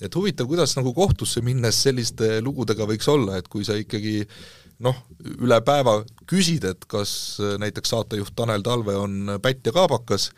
[0.00, 4.26] et huvitav, kuidas nagu kohtusse minnes selliste lugudega võiks olla, et kui sa ikkagi
[4.84, 4.96] noh,
[5.40, 10.30] üle päeva küsid, et kas näiteks saatejuht Tanel Talve on pätt ja kaabakas,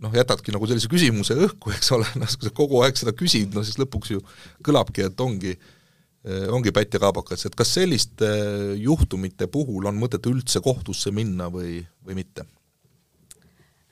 [0.00, 3.50] noh, jätadki nagu sellise küsimuse õhku, eks ole, noh, kui sa kogu aeg seda küsid,
[3.54, 4.22] no siis lõpuks ju
[4.66, 5.58] kõlabki, et ongi
[6.52, 8.28] ongi pätt ja kaabakas, et kas selliste
[8.76, 12.44] juhtumite puhul on mõtet üldse kohtusse minna või, või mitte?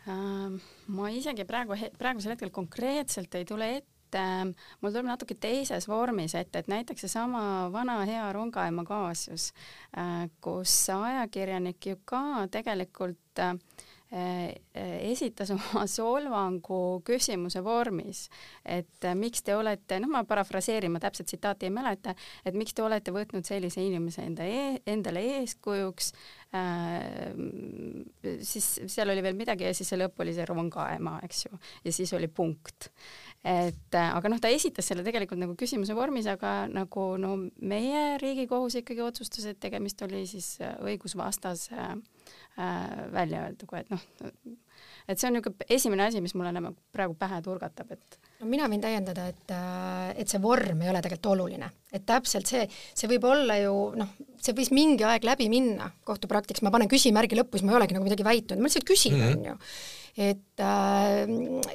[0.04, 0.58] Ähm,
[0.94, 4.22] ma isegi praegu, praegusel hetkel konkreetselt ei tule ette,
[4.81, 7.42] mul tuleb natuke teises vormis ette, et näiteks seesama
[7.74, 9.51] vana hea rongaema kaasus,
[9.96, 13.55] äh, kus ajakirjanik ju ka tegelikult äh,
[14.11, 18.27] esitas oma solvangu küsimuse vormis,
[18.64, 22.77] et äh, miks te olete, noh, ma parafraseerin, ma täpselt tsitaati ei mäleta, et miks
[22.77, 26.12] te olete võtnud sellise inimese enda e, endale eeskujuks
[26.57, 27.35] äh,,
[28.40, 31.92] siis seal oli veel midagi ja siis see lõpp oli see rongaema, eks ju, ja
[31.92, 32.88] siis oli punkt.
[33.44, 38.81] Et aga noh, ta esitas selle tegelikult nagu küsimuse vormis, aga nagu no meie Riigikohus
[38.81, 41.92] ikkagi otsustas, et tegemist oli siis õigusvastase äh,
[42.59, 44.03] äh, välja öelduga, et noh,
[45.09, 48.68] et see on niisugune esimene asi, mis mulle nagu praegu pähe turgatab, et no mina
[48.70, 51.70] võin täiendada, et, äh, et see vorm ei ole tegelikult oluline.
[51.92, 56.62] et täpselt see, see võib olla ju noh, see võis mingi aeg läbi minna kohtupraktikas,
[56.66, 59.38] ma panen küsimärgi lõppu, siis ma ei olegi nagu midagi väitnud, ma lihtsalt küsin, mhm.
[59.38, 59.57] on ju.
[60.18, 61.22] Et äh,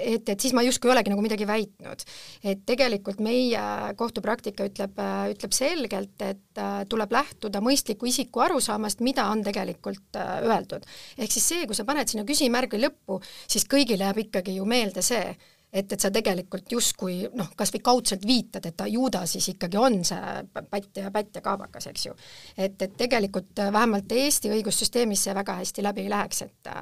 [0.04, 2.04] et, et siis ma justkui ei olegi nagu midagi väitnud.
[2.44, 3.62] et tegelikult meie
[4.00, 10.20] kohtupraktika ütleb, äh, ütleb selgelt, et äh, tuleb lähtuda mõistliku isiku arusaamast, mida on tegelikult
[10.20, 10.84] öeldud.
[11.18, 15.06] ehk siis see, kui sa paned sinna küsimärgi lõppu, siis kõigile jääb ikkagi ju meelde
[15.06, 15.38] see,
[15.74, 19.50] et, et sa tegelikult justkui noh, kas või kaudselt viitad, et ta ju ta siis
[19.54, 22.16] ikkagi on see pätt ja pätt ja kaabakas, eks ju.
[22.58, 26.74] et, et tegelikult vähemalt Eesti õigussüsteemis see väga hästi läbi ei läheks, et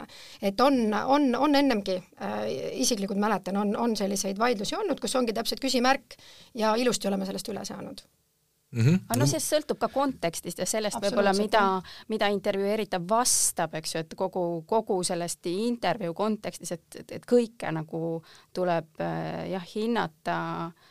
[0.41, 2.39] et on, on, on ennemgi äh,,
[2.83, 6.17] isiklikult mäletan, on, on selliseid vaidlusi olnud, kus ongi täpselt küsimärk
[6.55, 8.03] ja ilusti oleme sellest üle saanud
[8.71, 8.81] mm.
[8.81, 8.99] -hmm.
[9.07, 14.05] aga noh, see sõltub ka kontekstist ja sellest võib-olla, mida, mida intervjueeritav vastab, eks ju,
[14.05, 19.05] et kogu, kogu sellest intervjuu kontekstis, et, et, et kõike nagu tuleb
[19.51, 20.90] jah, hinnata äh,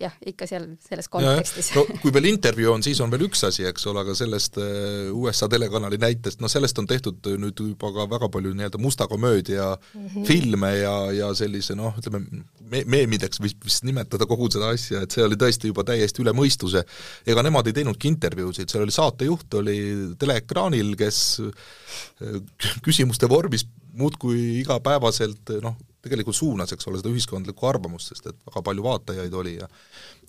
[0.00, 1.70] jah, ikka seal selles kontekstis.
[1.76, 5.10] no kui veel intervjuu on, siis on veel üks asi, eks ole, aga sellest äh,
[5.12, 9.72] USA telekanali näitest, noh sellest on tehtud nüüd juba ka väga palju nii-öelda musta komöödia
[9.76, 10.26] mm -hmm.
[10.28, 12.22] filme ja, ja sellise noh, ütleme
[12.70, 16.34] me-, meemideks vist, vist nimetada kogu seda asja, et see oli tõesti juba täiesti üle
[16.36, 16.84] mõistuse.
[17.26, 19.78] ega nemad ei teinudki intervjuusid, seal oli saatejuht, oli
[20.18, 22.40] teleekraanil, kes äh,
[22.82, 28.62] küsimuste vormis muudkui igapäevaselt noh, tegelikult suunas, eks ole, seda ühiskondlikku arvamust, sest et väga
[28.66, 29.68] palju vaatajaid oli ja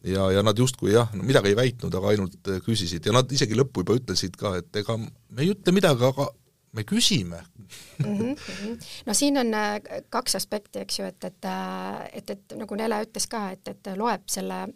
[0.04, 3.32] ja, ja nad justkui jah, no midagi ei väitnud, aga ainult äh, küsisid ja nad
[3.32, 6.28] isegi lõppu juba ütlesid ka, et ega me ei ütle midagi, aga
[6.74, 7.42] me küsime
[8.00, 8.16] mm.
[8.36, 8.78] -hmm.
[9.06, 9.80] no siin on äh,
[10.10, 13.92] kaks aspekti, eks ju, et, et, äh, et, et nagu Nele ütles ka, et, et
[13.98, 14.68] loeb selle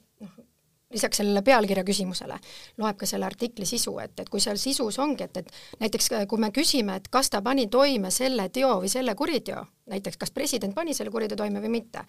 [0.95, 2.39] lisaks sellele pealkirja küsimusele
[2.81, 6.25] loeb ka selle artikli sisu, et, et kui seal sisus ongi, et, et näiteks äh,
[6.29, 10.33] kui me küsime, et kas ta pani toime selle teo või selle kuriteo, näiteks kas
[10.35, 12.05] president pani selle kuriteo toime või mitte,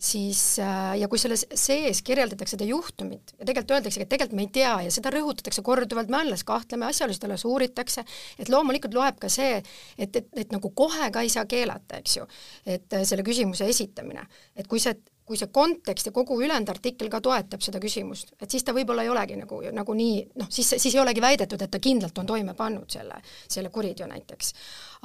[0.00, 4.46] siis äh, ja kui selles sees kirjeldatakse seda juhtumit ja tegelikult öeldaksegi, et tegelikult me
[4.46, 8.04] ei tea ja seda rõhutatakse korduvalt, me alles kahtleme, asjaolusid alles uuritakse,
[8.40, 9.60] et loomulikult loeb ka see,
[9.98, 12.26] et, et, et nagu kohe ka ei saa keelata, eks ju,
[12.64, 14.24] et äh, selle küsimuse esitamine.
[14.56, 14.96] et kui see
[15.30, 19.04] kui see kontekst ja kogu ülejäänud artikkel ka toetab seda küsimust, et siis ta võib-olla
[19.06, 22.26] ei olegi nagu, nagu nii, noh, siis, siis ei olegi väidetud, et ta kindlalt on
[22.26, 24.52] toime pannud selle, selle kuriteo näiteks.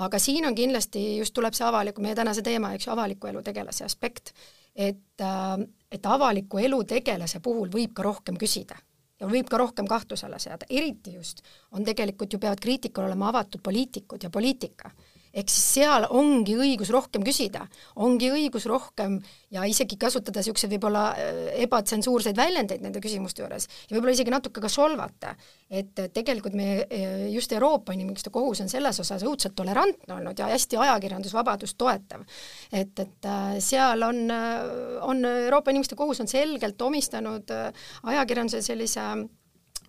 [0.07, 3.45] aga siin on kindlasti, just tuleb see avaliku, meie tänase teema, eks ju, avaliku elu
[3.45, 4.33] tegelase aspekt,
[4.75, 5.25] et,
[5.91, 8.81] et avaliku elu tegelase puhul võib ka rohkem küsida
[9.19, 13.29] ja võib ka rohkem kahtluse alla seada, eriti just on tegelikult ju, peavad kriitikul olema
[13.29, 14.89] avatud poliitikud ja poliitika
[15.35, 17.65] ehk siis seal ongi õigus rohkem küsida,
[18.01, 19.17] ongi õigus rohkem
[19.53, 24.63] ja isegi kasutada niisuguseid võib-olla äh, ebatsensuurseid väljendeid nende küsimuste juures ja võib-olla isegi natuke
[24.63, 25.35] ka solvata.
[25.69, 30.47] et tegelikult meie äh, just Euroopa Inimõiguste Kohus on selles osas õudselt tolerantne olnud ja
[30.51, 32.23] hästi ajakirjandusvabadust toetav.
[32.71, 34.25] et, et äh, seal on,
[35.01, 37.51] on Euroopa Inimõiguste Kohus on selgelt omistanud
[38.03, 39.01] ajakirjanduse sellise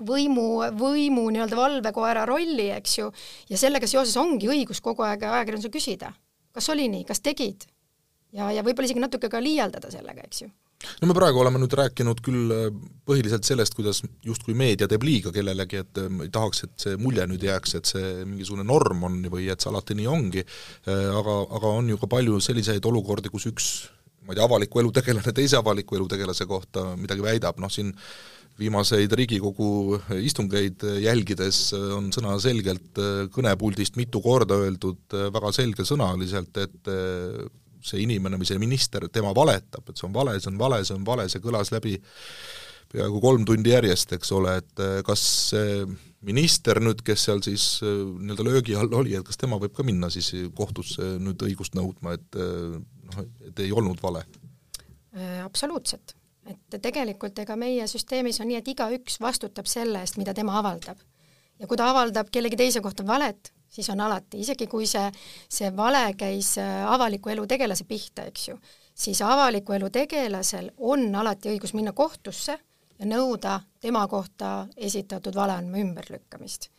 [0.05, 3.09] võimu, võimu nii-öelda valvekoera rolli, eks ju,
[3.51, 6.13] ja sellega seoses ongi õigus kogu aeg ajakirjandusel küsida,
[6.53, 7.69] kas oli nii, kas tegid?
[8.37, 10.53] ja, ja võib-olla isegi natuke ka liialdada sellega, eks ju.
[11.01, 12.67] No me praegu oleme nüüd rääkinud küll äh,
[13.09, 17.25] põhiliselt sellest, kuidas justkui meedia teeb liiga kellelegi, et äh, ei tahaks, et see mulje
[17.31, 21.39] nüüd jääks, et see mingisugune norm on või et see alati nii ongi, äh, aga,
[21.59, 23.71] aga on ju ka palju selliseid olukordi, kus üks
[24.27, 27.93] ma ei tea, avaliku elu tegelane teise avaliku elu tegelase kohta midagi väidab, noh siin
[28.57, 33.01] viimaseid Riigikogu istungeid jälgides on sõnaselgelt
[33.35, 36.93] kõnepuldist mitu korda öeldud väga selgesõnaliselt, et
[37.87, 40.97] see inimene või see minister, tema valetab, et see on vale, see on vale, see
[40.97, 41.99] on vale, see kõlas läbi
[42.93, 45.85] peaaegu kolm tundi järjest, eks ole, et kas see
[46.27, 50.09] minister nüüd, kes seal siis nii-öelda löögi all oli, et kas tema võib ka minna
[50.11, 52.41] siis kohtusse nüüd õigust nõudma, et
[53.07, 54.25] noh, et ei olnud vale?
[55.45, 56.13] absoluutselt
[56.51, 60.99] et tegelikult ega meie süsteemis on nii, et igaüks vastutab selle eest, mida tema avaldab.
[61.59, 65.07] ja kui ta avaldab kellegi teise kohta valet, siis on alati, isegi kui see,
[65.49, 68.59] see vale käis äh, avaliku elu tegelase pihta, eks ju,
[68.95, 72.59] siis avaliku elu tegelasel on alati õigus minna kohtusse
[72.99, 76.71] ja nõuda tema kohta esitatud valeandme ümberlükkamist.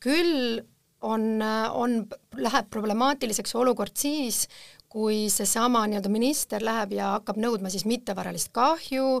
[0.00, 0.60] küll
[1.00, 2.00] on, on,
[2.36, 4.48] läheb problemaatiliseks olukord siis,
[4.88, 9.18] kui seesama nii-öelda minister läheb ja hakkab nõudma siis mittevaralist kahju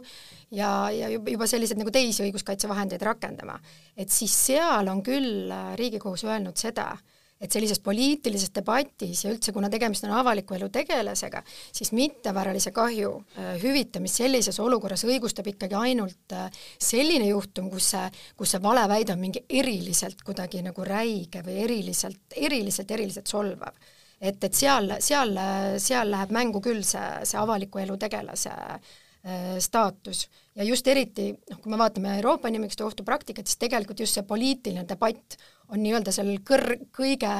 [0.54, 3.58] ja, ja juba selliseid nagu teisi õiguskaitsevahendeid rakendama.
[3.96, 6.94] et siis seal on küll äh, Riigikohus öelnud seda,
[7.38, 13.12] et sellises poliitilises debatis ja üldse, kuna tegemist on avaliku elu tegelasega, siis mittevaralise kahju
[13.36, 16.48] äh, hüvitamist sellises olukorras õigustab ikkagi ainult äh,
[16.80, 18.08] selline juhtum, kus see,
[18.40, 23.76] kus see valeväide on mingi eriliselt kuidagi nagu räige või eriliselt, eriliselt, eriliselt solvav
[24.20, 25.34] et, et seal, seal,
[25.82, 28.54] seal läheb mängu küll see, see avaliku elu tegelase
[29.60, 34.14] staatus ja just eriti noh, kui me vaatame Euroopa Inimõiguste Kohtu praktikat, siis tegelikult just
[34.16, 35.36] see poliitiline debatt
[35.68, 37.32] on nii-öelda seal kõr-, kõige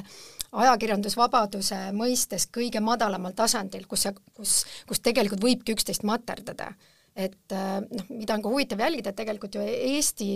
[0.58, 6.72] ajakirjandusvabaduse mõistes kõige madalamal tasandil, kus sa, kus, kus tegelikult võibki üksteist materdada.
[7.18, 10.28] et noh, mida on ka huvitav jälgida, et tegelikult ju Eesti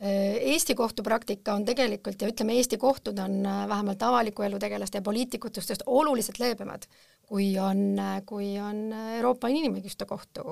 [0.00, 5.84] Eesti kohtupraktika on tegelikult ja ütleme, Eesti kohtud on vähemalt avaliku elu tegelaste ja poliitikutest
[5.86, 6.88] oluliselt leebemad
[7.26, 10.44] kui on, kui on Euroopa Inimõiguste Kohtu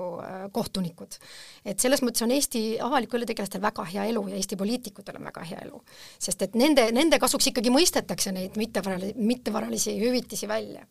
[0.52, 1.18] kohtunikud.
[1.64, 5.28] et selles mõttes on Eesti avaliku elu tegelastel väga hea elu ja Eesti poliitikutel on
[5.28, 5.83] väga hea elu.
[6.18, 10.87] sest et nende, nende kasuks ikkagi mõistetakse neid mittevaralisi, mittevaralisi hüvitisi välja.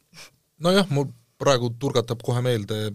[0.60, 1.10] nojah, mul
[1.42, 2.92] praegu turgatab kohe meelde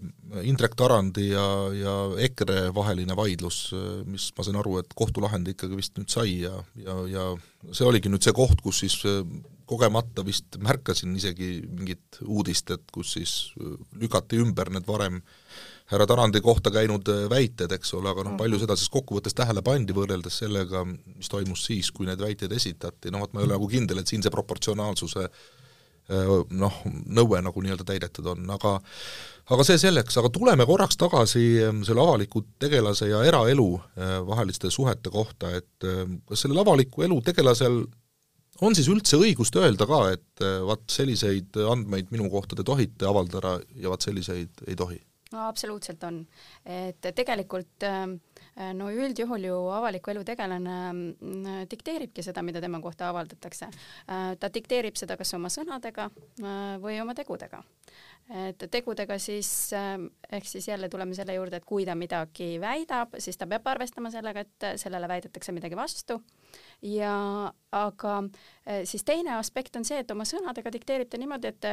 [0.47, 3.59] Indrek Tarandi ja, ja EKRE vaheline vaidlus,
[4.07, 7.27] mis ma sain aru, et kohtulahend ikkagi vist nüüd sai ja, ja, ja
[7.71, 8.99] see oligi nüüd see koht, kus siis
[9.67, 15.19] kogemata vist märkasin isegi mingit uudist, et kus siis äh, lükati ümber need varem
[15.91, 18.41] härra Tarandi kohta käinud äh, väited, eks ole, aga noh, mm.
[18.41, 23.11] palju seda siis kokkuvõttes tähele pandi võrreldes sellega, mis toimus siis, kui need väited esitati,
[23.11, 25.45] noh vot ma ei ole nagu kindel, et siin see proportsionaalsuse äh,
[26.07, 28.77] noh, nõue nagu nii-öelda täidetud on, aga
[29.51, 33.67] aga see selleks, aga tuleme korraks tagasi ähm, selle avaliku tegelase ja eraelu
[34.27, 35.87] vaheliste suhete kohta, et
[36.27, 37.81] kas sellel avaliku elu tegelasel
[38.65, 43.07] on siis üldse õigust öelda ka, et eh, vaat selliseid andmeid minu kohta te tohite
[43.09, 44.99] avaldada ja vaat selliseid ei tohi?
[45.33, 46.21] no absoluutselt on,
[46.63, 48.05] et tegelikult äh,
[48.77, 53.69] no üldjuhul ju avaliku elu tegelane mm, dikteeribki seda, mida tema kohta avaldatakse.
[54.09, 57.63] Äh, ta dikteerib seda kas oma sõnadega äh, või oma tegudega.
[58.27, 63.37] et tegudega siis ehk siis jälle tuleme selle juurde, et kui ta midagi väidab, siis
[63.39, 66.19] ta peab arvestama sellega, et sellele väidetakse midagi vastu
[66.81, 68.17] ja aga
[68.83, 71.69] siis teine aspekt on see, et oma sõnadega dikteerib ta niimoodi, et,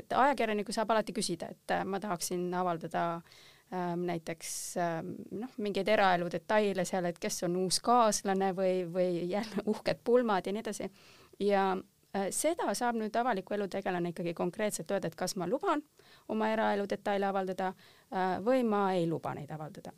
[0.00, 6.28] et ajakirjanikku saab alati küsida, et ma tahaksin avaldada ähm, näiteks ähm, noh, mingeid eraelu
[6.32, 10.90] detaile seal, et kes on uus kaaslane või, või jälle uhked pulmad ja nii edasi.
[11.40, 11.70] ja
[12.16, 15.82] äh, seda saab nüüd avaliku elu tegelane ikkagi konkreetselt öelda, et kas ma luban
[16.28, 19.92] oma eraelu detaile avaldada äh, või ma ei luba neid avaldada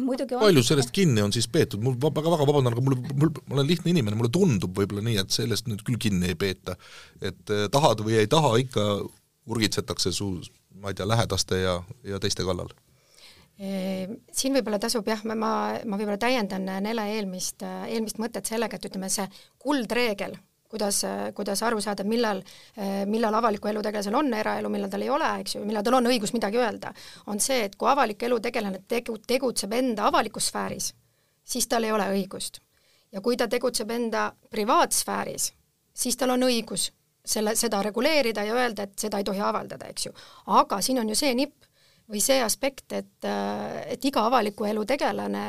[0.00, 0.66] muidugi palju on.
[0.66, 4.18] sellest kinni on siis peetud, mul väga-väga vabandan, aga mul, mul, ma olen lihtne inimene,
[4.18, 6.76] mulle tundub võib-olla nii, et sellest nüüd küll kinni ei peeta.
[7.20, 8.88] et eh, tahad või ei taha, ikka
[9.50, 10.30] urgitsetakse su,
[10.80, 11.76] ma ei tea, lähedaste ja,
[12.06, 12.72] ja teiste kallal
[13.58, 19.08] siin võib-olla tasub jah, ma, ma võib-olla täiendan Nele eelmist, eelmist mõtet sellega, et ütleme,
[19.12, 19.28] see
[19.62, 20.34] kuldreegel,
[20.70, 21.02] kuidas,
[21.36, 22.42] kuidas aru saada, millal,
[23.06, 26.10] millal avaliku elu tegelasel on eraelu, millal tal ei ole, eks ju, millal tal on
[26.10, 26.90] õigus midagi öelda,
[27.30, 30.90] on see, et kui avalik elu tegelane tegu-, tegutseb enda avalikus sfääris,
[31.44, 32.58] siis tal ei ole õigust.
[33.14, 35.52] ja kui ta tegutseb enda privaatsfääris,
[35.94, 36.88] siis tal on õigus
[37.24, 40.12] selle, seda reguleerida ja öelda, et seda ei tohi avaldada, eks ju.
[40.46, 41.70] aga siin on ju see nipp
[42.10, 45.46] või see aspekt, et, et iga avaliku elu tegelane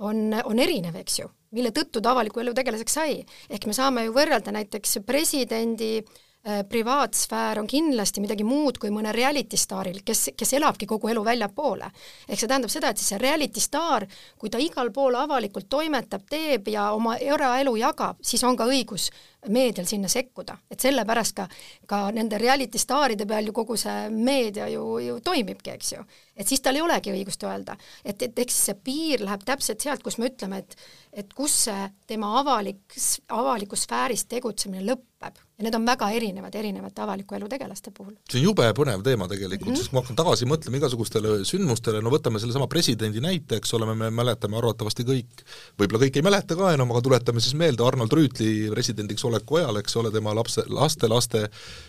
[0.00, 3.20] on, on erinev, eks ju, mille tõttu ta avaliku elu tegelaseks sai.
[3.50, 6.20] ehk me saame ju võrrelda näiteks presidendi äh,
[6.68, 11.90] privaatsfäär on kindlasti midagi muud kui mõne reality staaril, kes, kes elabki kogu elu väljapoole.
[12.28, 14.06] ehk see tähendab seda, et siis see reality staar,
[14.38, 19.10] kui ta igal pool avalikult toimetab, teeb ja oma eraelu jagab, siis on ka õigus
[19.48, 21.46] meedial sinna sekkuda, et sellepärast ka,
[21.86, 26.04] ka nende reality staaride peal ju kogu see meedia ju, ju toimibki, eks ju.
[26.36, 30.02] et siis tal ei olegi õigust öelda, et, et eks see piir läheb täpselt sealt,
[30.02, 30.76] kus me ütleme, et
[31.12, 32.96] et kus see tema avalik,
[33.28, 38.14] avalikus sfääris tegutsemine lõpeb ja need on väga erinevad erinevate avaliku elu tegelaste puhul.
[38.24, 39.82] see on jube põnev teema tegelikult mm, -hmm.
[39.82, 43.88] sest kui ma hakkan tagasi mõtlema igasugustele sündmustele, no võtame sellesama presidendi näite, eks ole,
[43.92, 45.44] me mäletame arvatavasti kõik,
[45.78, 49.82] võib-olla kõik ei mäleta ka enam, aga tuletame siis meelde Arnold Rüütli presidendiks oleku ajal,
[49.82, 51.48] eks ole, tema lapse, lastelaste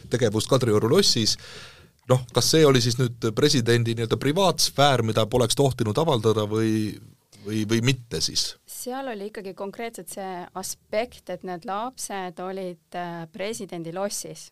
[0.10, 1.38] tegevust Kadrioru lossis,
[2.12, 6.98] noh, kas see oli siis nüüd presidendi nii-öelda privaatsfäär, mida poleks tohtinud avaldada või,
[7.46, 8.56] või, või mitte siis?
[8.68, 14.50] seal oli ikkagi konkreetselt see aspekt, et need lapsed olid äh, presidendi lossis.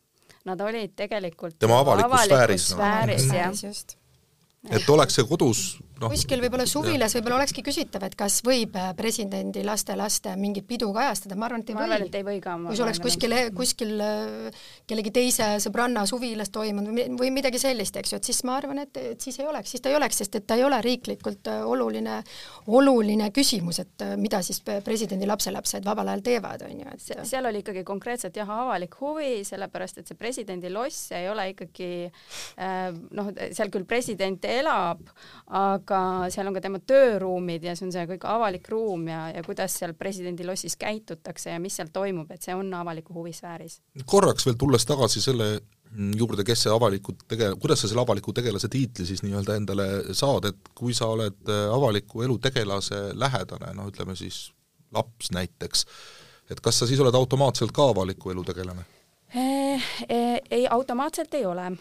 [0.48, 5.64] Nad olid tegelikult tema avalikus, avalikus sfääris, sfääris no., et oleks see kodus
[6.02, 6.12] noh.
[6.12, 11.38] kuskil võib-olla suvilas võib-olla olekski küsitav, et kas võib äh, presidendi laste-laste mingit pidu kajastada,
[11.40, 11.96] ma arvan, et ei ma või.
[11.96, 12.56] arvan, et ei või ka.
[12.66, 18.14] kui see oleks kuskil, kuskil äh, kellegi teise sõbranna suvilas toimunud või midagi sellist, eks
[18.14, 20.40] ju, et siis ma arvan, et, et siis ei oleks, siis ta ei oleks, sest
[20.40, 22.20] et ta ei ole riiklikult äh, oluline,
[22.68, 27.64] oluline küsimus, et mida siis presidendi lapselapsed vabal ajal teevad, on ju, et seal oli
[27.64, 31.90] ikkagi konkreetselt jah, avalik huvi, sellepärast et see presidendi loss ei ole ikkagi
[33.16, 35.02] noh, seal küll president elab,
[35.56, 39.26] aga aga seal on ka tema tööruumid ja see on see kõik avalik ruum ja,
[39.34, 43.34] ja kuidas seal presidendi lossis käitutakse ja mis seal toimub, et see on avaliku huvi
[43.34, 43.80] sfääris.
[44.06, 45.50] korraks veel tulles tagasi selle
[46.20, 50.52] juurde, kes see avaliku tege-, kuidas sa selle avaliku tegelase tiitli siis nii-öelda endale saad,
[50.52, 54.50] et kui sa oled äh, avaliku elu tegelase lähedane, noh ütleme siis
[54.94, 55.86] laps näiteks,
[56.54, 58.86] et kas sa siis oled automaatselt ka avaliku elu tegelane?
[59.30, 61.72] Eh, eh, ei, automaatselt ei ole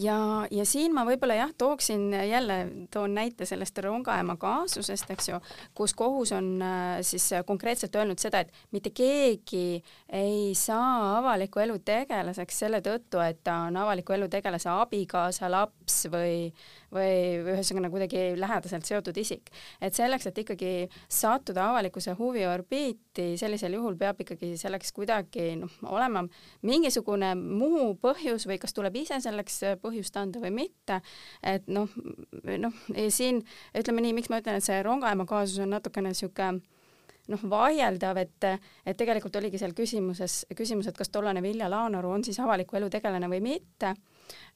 [0.00, 0.18] ja,
[0.50, 2.56] ja siin ma võib-olla jah, tooksin jälle,
[2.92, 5.40] toon näite sellest Rongaema kaasusest, eks ju,
[5.76, 9.80] kus kohus on äh, siis konkreetselt öelnud seda, et mitte keegi
[10.14, 16.04] ei saa avaliku elu tegelaseks selle tõttu, et ta on avaliku elu tegelase abikaasa, laps
[16.12, 16.52] või,
[16.94, 17.16] või
[17.56, 19.50] ühesõnaga kuidagi lähedaselt seotud isik.
[19.80, 20.72] et selleks, et ikkagi
[21.08, 26.26] sattuda avalikkuse huviorbiiti, sellisel juhul peab ikkagi selleks kuidagi noh, olema
[26.62, 31.00] mingisugune muu põhjus või kas tuleb ise selleks põhjust anda või mitte,
[31.42, 31.90] et noh,
[32.66, 33.42] noh, siin
[33.76, 36.62] ütleme nii, miks ma ütlen, et see Rongaema kaasus on natukene niisugune
[37.32, 38.46] noh, vaieldav, et,
[38.86, 42.90] et tegelikult oligi seal küsimuses, küsimus, et kas tollane Vilja Laanaru on siis avaliku elu
[42.92, 43.94] tegelane või mitte.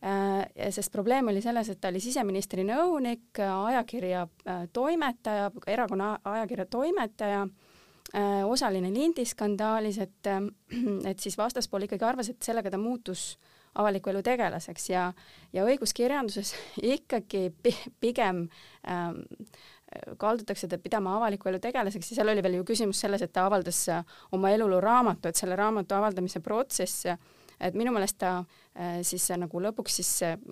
[0.03, 6.67] Äh, sest probleem oli selles, et ta oli siseministri nõunik, ajakirja äh, toimetaja, erakonna ajakirja
[6.71, 7.45] toimetaja,
[8.15, 10.33] äh, osaline lindiskandaalis, et,
[11.11, 13.35] et siis vastaspool ikkagi arvas, et sellega ta muutus
[13.75, 15.09] avaliku elu tegelaseks ja,
[15.53, 16.55] ja õiguskirjanduses
[16.97, 17.49] ikkagi
[18.01, 18.47] pigem
[18.89, 19.23] ähm,
[20.19, 23.49] kaldutakse teda pidama avaliku elu tegelaseks ja seal oli veel ju küsimus selles, et ta
[23.49, 23.85] avaldas
[24.33, 27.07] oma eluloo raamatu, et selle raamatu avaldamise protsess
[27.61, 30.11] et minu meelest ta äh, siis nagu lõpuks siis,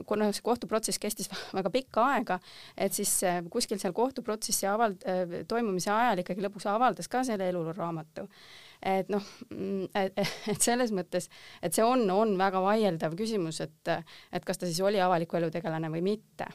[0.08, 2.38] kuna see kohtuprotsess kestis väga pikka aega,
[2.76, 7.48] et siis äh, kuskil seal kohtuprotsessi avald-, äh, toimumise ajal ikkagi lõpuks avaldas ka selle
[7.52, 8.28] eluluraamatu.
[8.82, 9.24] Et noh,
[9.94, 11.28] et selles mõttes,
[11.62, 13.92] et see on, on väga vaieldav küsimus, et,
[14.32, 16.48] et kas ta siis oli avaliku elu tegelane või mitte.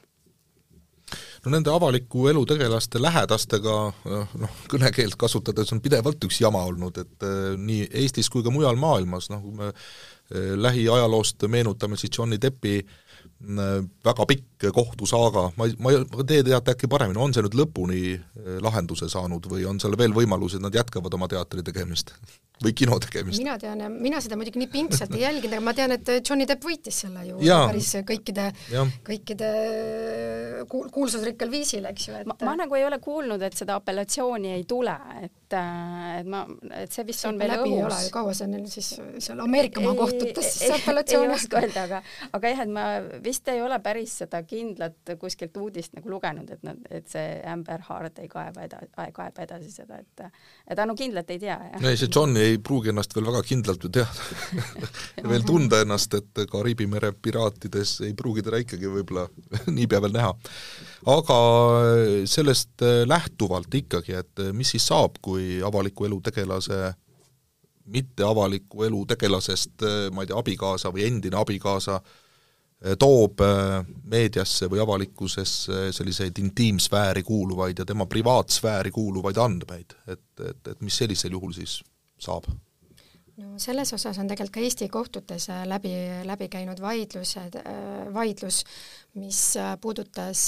[1.44, 3.74] No nende avaliku elu tegelaste lähedastega
[4.40, 7.26] noh, kõnekeelt kasutades on pidevalt üks jama olnud, et
[7.60, 9.74] nii Eestis kui ka mujal maailmas, noh kui me
[10.32, 12.94] Äh, lähiajaloost meenutame siis Johnny Deppi äh,
[14.06, 18.02] väga pikk kohtusaaga, ma ei, ma ei, te teate äkki paremini, on see nüüd lõpuni
[18.16, 22.16] äh, lahenduse saanud või on seal veel võimalusi, et nad jätkavad oma teatri tegemist?
[22.64, 23.42] Või kino tegemist?
[23.42, 26.48] mina tean ja mina seda muidugi nii pingsalt ei jälginud, aga ma tean, et Johnny
[26.50, 27.64] Depp võitis selle ju ja.
[27.70, 28.50] päris kõikide,
[29.06, 29.52] kõikide
[30.70, 34.54] kuul-, kuulsusrikkal viisil, eks ju, et ma, ma nagu ei ole kuulnud, et seda apellatsiooni
[34.56, 36.44] ei tule, et, et ma,
[36.80, 37.68] et see vist see on veel õhus.
[37.70, 38.90] ei ole ju, kaua see neil siis
[39.24, 42.02] seal Ameerika maa kohtutes siis apellatsioon ei oska öelda, aga
[42.40, 42.86] aga jah, et ma
[43.24, 47.84] vist ei ole päris seda kindlat kuskilt uudist nagu lugenud, et nad, et see Amber
[47.90, 51.88] Heard ei kaeba eda-, kaeba edasi seda, et et ta no kindlalt ei tea, jah.
[51.90, 54.72] ei, see John ei pruugi ennast veel väga kindlalt ju teada
[55.32, 59.28] veel tunda ennast, et Kariibi mere piraatides ei pruugi teda ikkagi võib-olla
[59.78, 60.34] niipea veel näha.
[61.14, 61.40] aga
[62.30, 66.82] sellest lähtuvalt ikkagi, et mis siis saab, kui avaliku elu tegelase
[67.94, 69.84] mitte avaliku elu tegelasest,
[70.16, 72.00] ma ei tea, abikaasa või endine abikaasa
[73.00, 73.40] toob
[74.12, 80.98] meediasse või avalikkusesse selliseid intiimsfääri kuuluvaid ja tema privaatsfääri kuuluvaid andmeid, et, et, et mis
[81.04, 81.80] sellisel juhul siis
[82.24, 82.48] saab?
[83.42, 85.94] no selles osas on tegelikult ka Eesti kohtutes äh, läbi,
[86.28, 88.62] läbi käinud vaidlused, äh, vaidlus,
[89.18, 90.44] mis äh, puudutas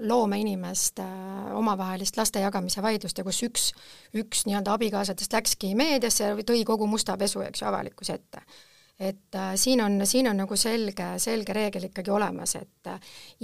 [0.00, 1.06] loomeinimeste
[1.58, 3.66] omavahelist laste jagamise vaidlust ja kus üks,
[4.14, 8.46] üks nii-öelda abikaasadest läkski meediasse ja tõi kogu musta pesu, eks ju, avalikkuse ette
[8.96, 12.88] et siin on, siin on nagu selge, selge reegel ikkagi olemas, et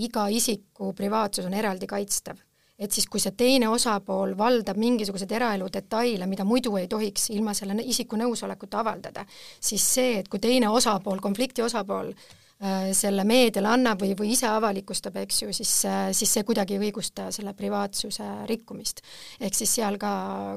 [0.01, 2.41] iga isiku privaatsus on eraldi kaitstav
[2.83, 7.55] et siis, kui see teine osapool valdab mingisuguseid eraelu detaile, mida muidu ei tohiks ilma
[7.55, 9.25] selle isiku nõusolekuta avaldada,
[9.61, 14.51] siis see, et kui teine osapool, konflikti osapool äh, selle meediale annab või, või ise
[14.51, 19.05] avalikustab, eks ju, siis, äh, siis see kuidagi ei õigusta selle privaatsuse rikkumist.
[19.41, 20.13] ehk siis seal ka,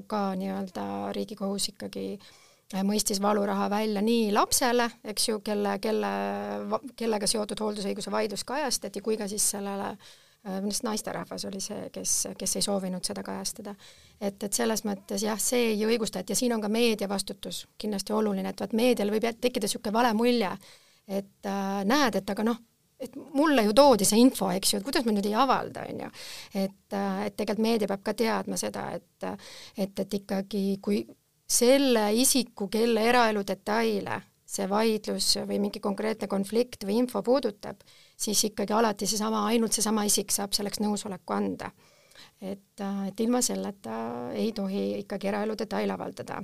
[0.07, 6.13] ka nii-öelda Riigikohus ikkagi äh, mõistis valuraha välja nii lapsele, eks ju, kelle, kelle,
[6.97, 10.13] kellega seotud hooldusõiguse vaidlus kajastati, kui ka siis sellele äh,
[10.47, 13.71] Äh, vist naisterahvas oli see, kes, kes ei soovinud seda kajastada.
[14.21, 17.63] et, et selles mõttes jah, see ei õigusta, et ja siin on ka meedia vastutus
[17.81, 20.51] kindlasti oluline, et vaat meedial võib tekkida niisugune vale mulje,
[21.07, 22.61] et äh, näed, et aga noh,
[23.01, 26.05] et mulle ju toodi see info, eks ju, et kuidas ma nüüd ei avalda, on
[26.05, 26.13] ju.
[26.53, 29.27] et, äh, et tegelikult meedia peab ka teadma seda, et
[29.81, 31.01] et, et ikkagi kui
[31.49, 37.81] selle isiku, kelle eraelu detaile see vaidlus või mingi konkreetne konflikt või info puudutab,
[38.17, 41.71] siis ikkagi alati seesama, ainult seesama isik saab selleks nõusoleku anda.
[42.41, 43.95] et, et ilma selleta
[44.35, 46.41] ei tohi ikkagi eraelu detaile avaldada.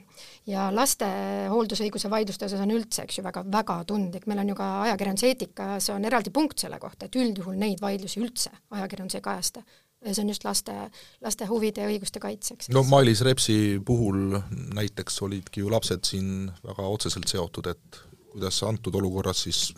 [0.47, 1.05] ja laste
[1.49, 5.89] hooldusõiguse vaidluste osas on üldse, eks ju, väga, väga tundlik, meil on ju ka ajakirjanduseetikas
[5.95, 9.63] on eraldi punkt selle kohta, et üldjuhul neid vaidlusi üldse ajakirjandus ei kajasta
[10.05, 10.75] ja see on just laste,
[11.21, 12.69] laste huvide ja õiguste kaitseks.
[12.73, 14.39] no Mailis Repsi puhul
[14.75, 18.01] näiteks olidki ju lapsed siin väga otseselt seotud, et
[18.31, 19.69] kuidas antud olukorras siis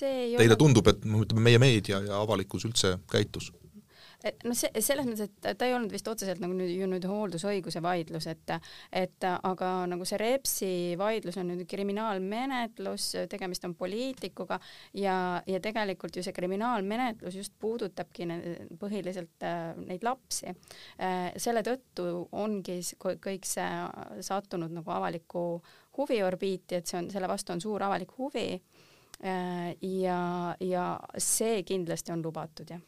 [0.00, 0.60] teile ole...
[0.60, 3.52] tundub, et no ütleme, meie meedia ja avalikkus üldse käitus?
[4.18, 7.82] no see, selles mõttes, et ta ei olnud vist otseselt nagu nüüd ju nüüd hooldusõiguse
[7.84, 8.52] vaidlus, et
[8.90, 14.58] et aga nagu see Repsi vaidlus on nüüd kriminaalmenetlus, tegemist on poliitikuga
[14.98, 18.38] ja, ja tegelikult ju see kriminaalmenetlus just puudutabki ne,
[18.80, 21.30] põhiliselt äh, neid lapsi äh,.
[21.38, 23.70] selle tõttu ongi kõik see
[24.26, 25.46] sattunud nagu avaliku
[25.98, 28.50] huviorbiiti, et see on, selle vastu on suur avalik huvi
[29.22, 30.20] ja,
[30.60, 30.84] ja
[31.18, 32.80] see kindlasti on lubatud, jah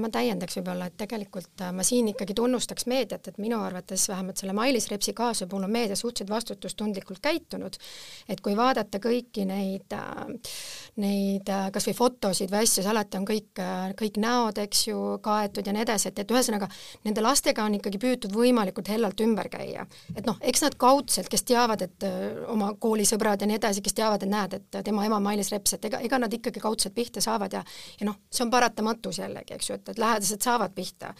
[0.00, 4.40] ma täiendaks võib-olla, et tegelikult äh, ma siin ikkagi tunnustaks meediat, et minu arvates vähemalt
[4.40, 7.76] selle Mailis Repsi kaasuse puhul on meedia suhteliselt vastutustundlikult käitunud,
[8.28, 10.52] et kui vaadata kõiki neid, äh,
[11.02, 13.62] neid äh, kas või fotosid või asju, siis alati on kõik,
[13.98, 16.68] kõik näod, eks ju, kaetud ja nii edasi, et, et ühesõnaga
[17.06, 19.86] nende lastega on ikkagi püütud võimalikult hellalt ümber käia.
[20.16, 22.08] et noh, eks nad kaudselt, kes teavad, et
[22.52, 25.90] oma koolisõbrad ja nii edasi, kes teavad, et näed, et tema ema Mailis Reps, et
[25.90, 27.64] ega, ega nad ikkagi kaudselt pihta saavad ja
[28.00, 31.14] ja noh, see on paratamatus jällegi, eks ju, et, et lähedased saavad pihta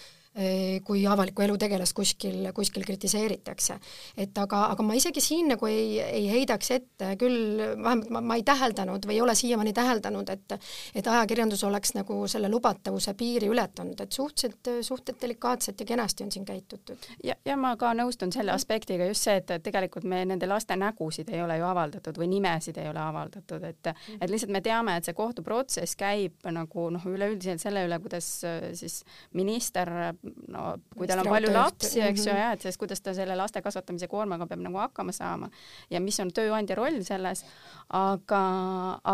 [0.85, 3.74] kui avaliku elu tegelast kuskil, kuskil kritiseeritakse.
[4.16, 8.39] et aga, aga ma isegi siin nagu ei, ei heidaks ette, küll vähemalt ma, ma
[8.41, 10.55] ei täheldanud või ei ole siiamaani täheldanud, et
[10.95, 16.33] et ajakirjandus oleks nagu selle lubatavuse piiri ületanud, et suhteliselt, suhteliselt delikaatselt ja kenasti on
[16.33, 16.97] siin käitutud.
[17.24, 21.28] ja, ja ma ka nõustun selle aspektiga, just see, et tegelikult me nende laste nägusid
[21.28, 25.05] ei ole ju avaldatud või nimesid ei ole avaldatud, et et lihtsalt me teame, et
[25.05, 28.33] see kohtuprotsess käib nagu noh, üleüldiselt selle üle, kuidas
[28.80, 29.03] siis
[29.37, 29.93] minister
[30.23, 30.62] no
[30.95, 32.39] kui tal on palju lapsi, eks ju, mhm.
[32.39, 35.49] jah, et siis kuidas ta selle laste kasvatamise koormaga peab nagu hakkama saama
[35.91, 37.43] ja mis on tööandja roll selles,
[37.99, 38.43] aga,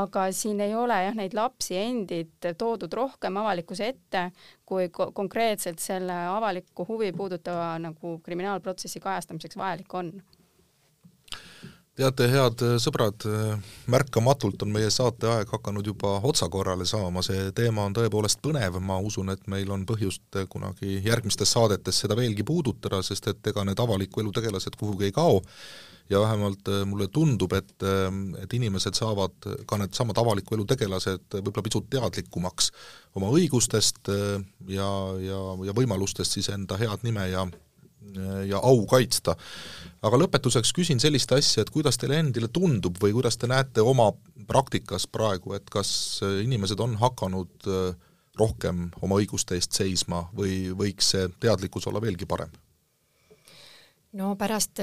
[0.01, 4.29] aga siin ei ole jah, neid lapsi endid toodud rohkem avalikkuse ette,
[4.69, 10.13] kui konkreetselt selle avalikku huvi puudutava nagu kriminaalprotsessi kajastamiseks vajalik on
[11.99, 17.89] teate, head äh, sõbrad, äh, märkamatult on meie saateaeg hakanud juba otsakorrale saama, see teema
[17.89, 22.47] on tõepoolest põnev, ma usun, et meil on põhjust äh, kunagi järgmistes saadetes seda veelgi
[22.47, 25.43] puudutada, sest et ega need avaliku elu tegelased kuhugi ei kao.
[26.09, 27.83] Ja vähemalt mulle tundub, et,
[28.41, 32.71] et inimesed saavad, ka needsamad avaliku elu tegelased, võib-olla pisut teadlikumaks
[33.21, 34.09] oma õigustest
[34.73, 34.89] ja,
[35.21, 37.45] ja, ja võimalustest siis enda head nime ja
[38.49, 39.37] ja au kaitsta.
[40.03, 44.13] aga lõpetuseks küsin sellist asja, et kuidas teile endile tundub või kuidas te näete oma
[44.47, 47.97] praktikas praegu, et kas inimesed on hakanud äh,
[48.39, 52.55] rohkem oma õiguste eest seisma või võiks see teadlikkus olla veelgi parem?
[54.17, 54.81] No pärast,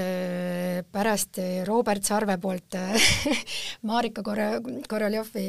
[0.92, 2.76] pärast Robert Sarve poolt
[3.88, 5.46] Marika Kor-, Koroljovi,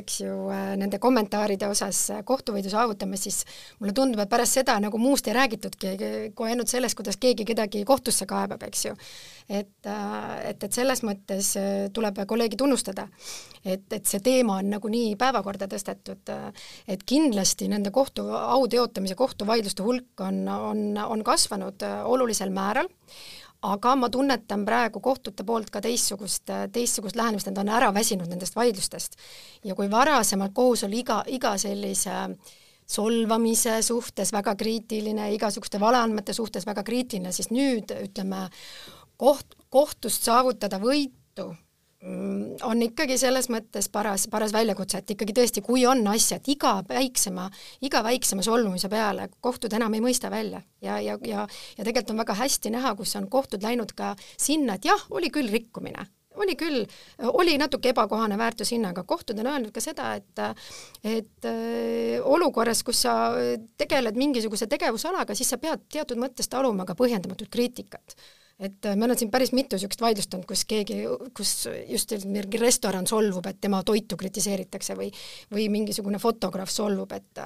[0.00, 0.32] eks ju,
[0.80, 5.92] nende kommentaaride osas kohtuvõidu saavutamist, siis mulle tundub, et pärast seda nagu muust ei räägitudki,
[6.34, 8.96] kui ainult sellest, kuidas keegi kedagi kohtusse kaebab, eks ju.
[9.46, 11.52] et, et, et selles mõttes
[11.94, 13.06] tuleb kolleegi tunnustada,
[13.62, 16.34] et, et see teema on nagunii päevakorda tõstetud,
[16.90, 22.90] et kindlasti nende kohtu, au teotamise kohtuvaidluste hulk on, on, on kasvanud olulisel määral,
[23.66, 28.56] aga ma tunnetan praegu kohtute poolt ka teistsugust, teistsugust lähenemist, nad on ära väsinud nendest
[28.56, 29.16] vaidlustest.
[29.64, 32.36] ja kui varasemalt kohus oli iga, iga sellise
[32.86, 38.46] solvamise suhtes väga kriitiline, igasuguste valeandmete suhtes väga kriitiline, siis nüüd ütleme,
[39.16, 41.50] koht, kohtust saavutada võitu
[42.66, 46.76] on ikkagi selles mõttes paras, paras väljakutse, et ikkagi tõesti, kui on asja, et iga
[46.88, 47.46] väiksema,
[47.86, 50.62] iga väiksema solvumise peale kohtud enam ei mõista välja.
[50.82, 54.76] Ja, ja, ja ja tegelikult on väga hästi näha, kus on kohtud läinud ka sinna,
[54.76, 56.84] et jah, oli küll rikkumine, oli küll,
[57.32, 60.42] oli natuke ebakohane väärtushinnaga, kohtud on öelnud ka seda, et
[61.02, 63.16] et äh, olukorras, kus sa
[63.78, 68.18] tegeled mingisuguse tegevusalaga, siis sa pead teatud mõttes taluma ka põhjendamatut kriitikat
[68.56, 71.02] et äh, meil on siin päris mitu niisugust vaidlust olnud, kus keegi,
[71.36, 71.50] kus
[71.90, 75.10] just mingi restoran solvub, et tema toitu kritiseeritakse või
[75.52, 77.42] või mingisugune fotograaf solvub, et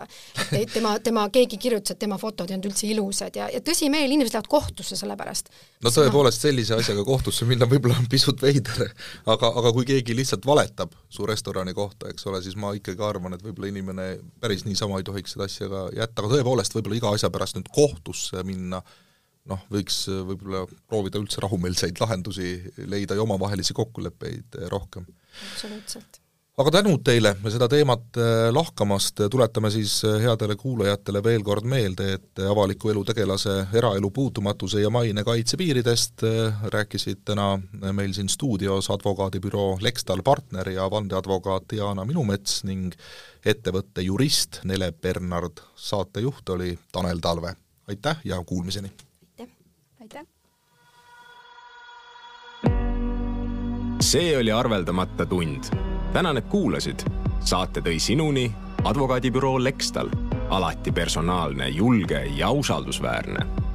[0.55, 4.15] et tema, tema, keegi kirjutas, et tema fotod ei olnud üldse ilusad ja, ja tõsimeeli
[4.15, 5.51] inimesed lähevad kohtusse selle pärast.
[5.83, 8.95] no tõepoolest, sellise asjaga kohtusse minna võib-olla on pisut veider,
[9.27, 13.35] aga, aga kui keegi lihtsalt valetab su restorani kohta, eks ole, siis ma ikkagi arvan,
[13.35, 17.15] et võib-olla inimene päris niisama ei tohiks seda asja ka jätta, aga tõepoolest, võib-olla iga
[17.19, 18.85] asja pärast nüüd kohtusse minna
[19.49, 22.57] noh, võiks äh, võib-olla proovida üldse rahumeelseid lahendusi
[22.91, 25.07] leida ja omavahelisi kokkuleppeid äh, rohkem.
[25.53, 26.21] absoluutselt.
[26.61, 32.45] aga tänud teile seda teemat äh, lahkamast, tuletame siis headele kuulajatele veel kord meelde, et
[32.45, 36.27] avaliku elu tegelase eraelu puutumatuse ja maine kaitse piiridest
[36.77, 37.55] rääkisid täna
[37.97, 42.93] meil siin stuudios advokaadibüroo Lextal partner ja vandeadvokaat Diana Minumets ning
[43.41, 47.57] ettevõtte jurist Nele Bernard, saatejuht oli Tanel Talve.
[47.89, 48.93] aitäh ja kuulmiseni!
[54.11, 55.65] See oli arveldamata tund.
[56.13, 57.01] Tänan, et kuulasid.
[57.41, 58.51] saate tõi sinuni
[58.85, 60.11] advokaadibüroo Lextal,
[60.51, 63.70] alati personaalne, julge ja usaldusväärne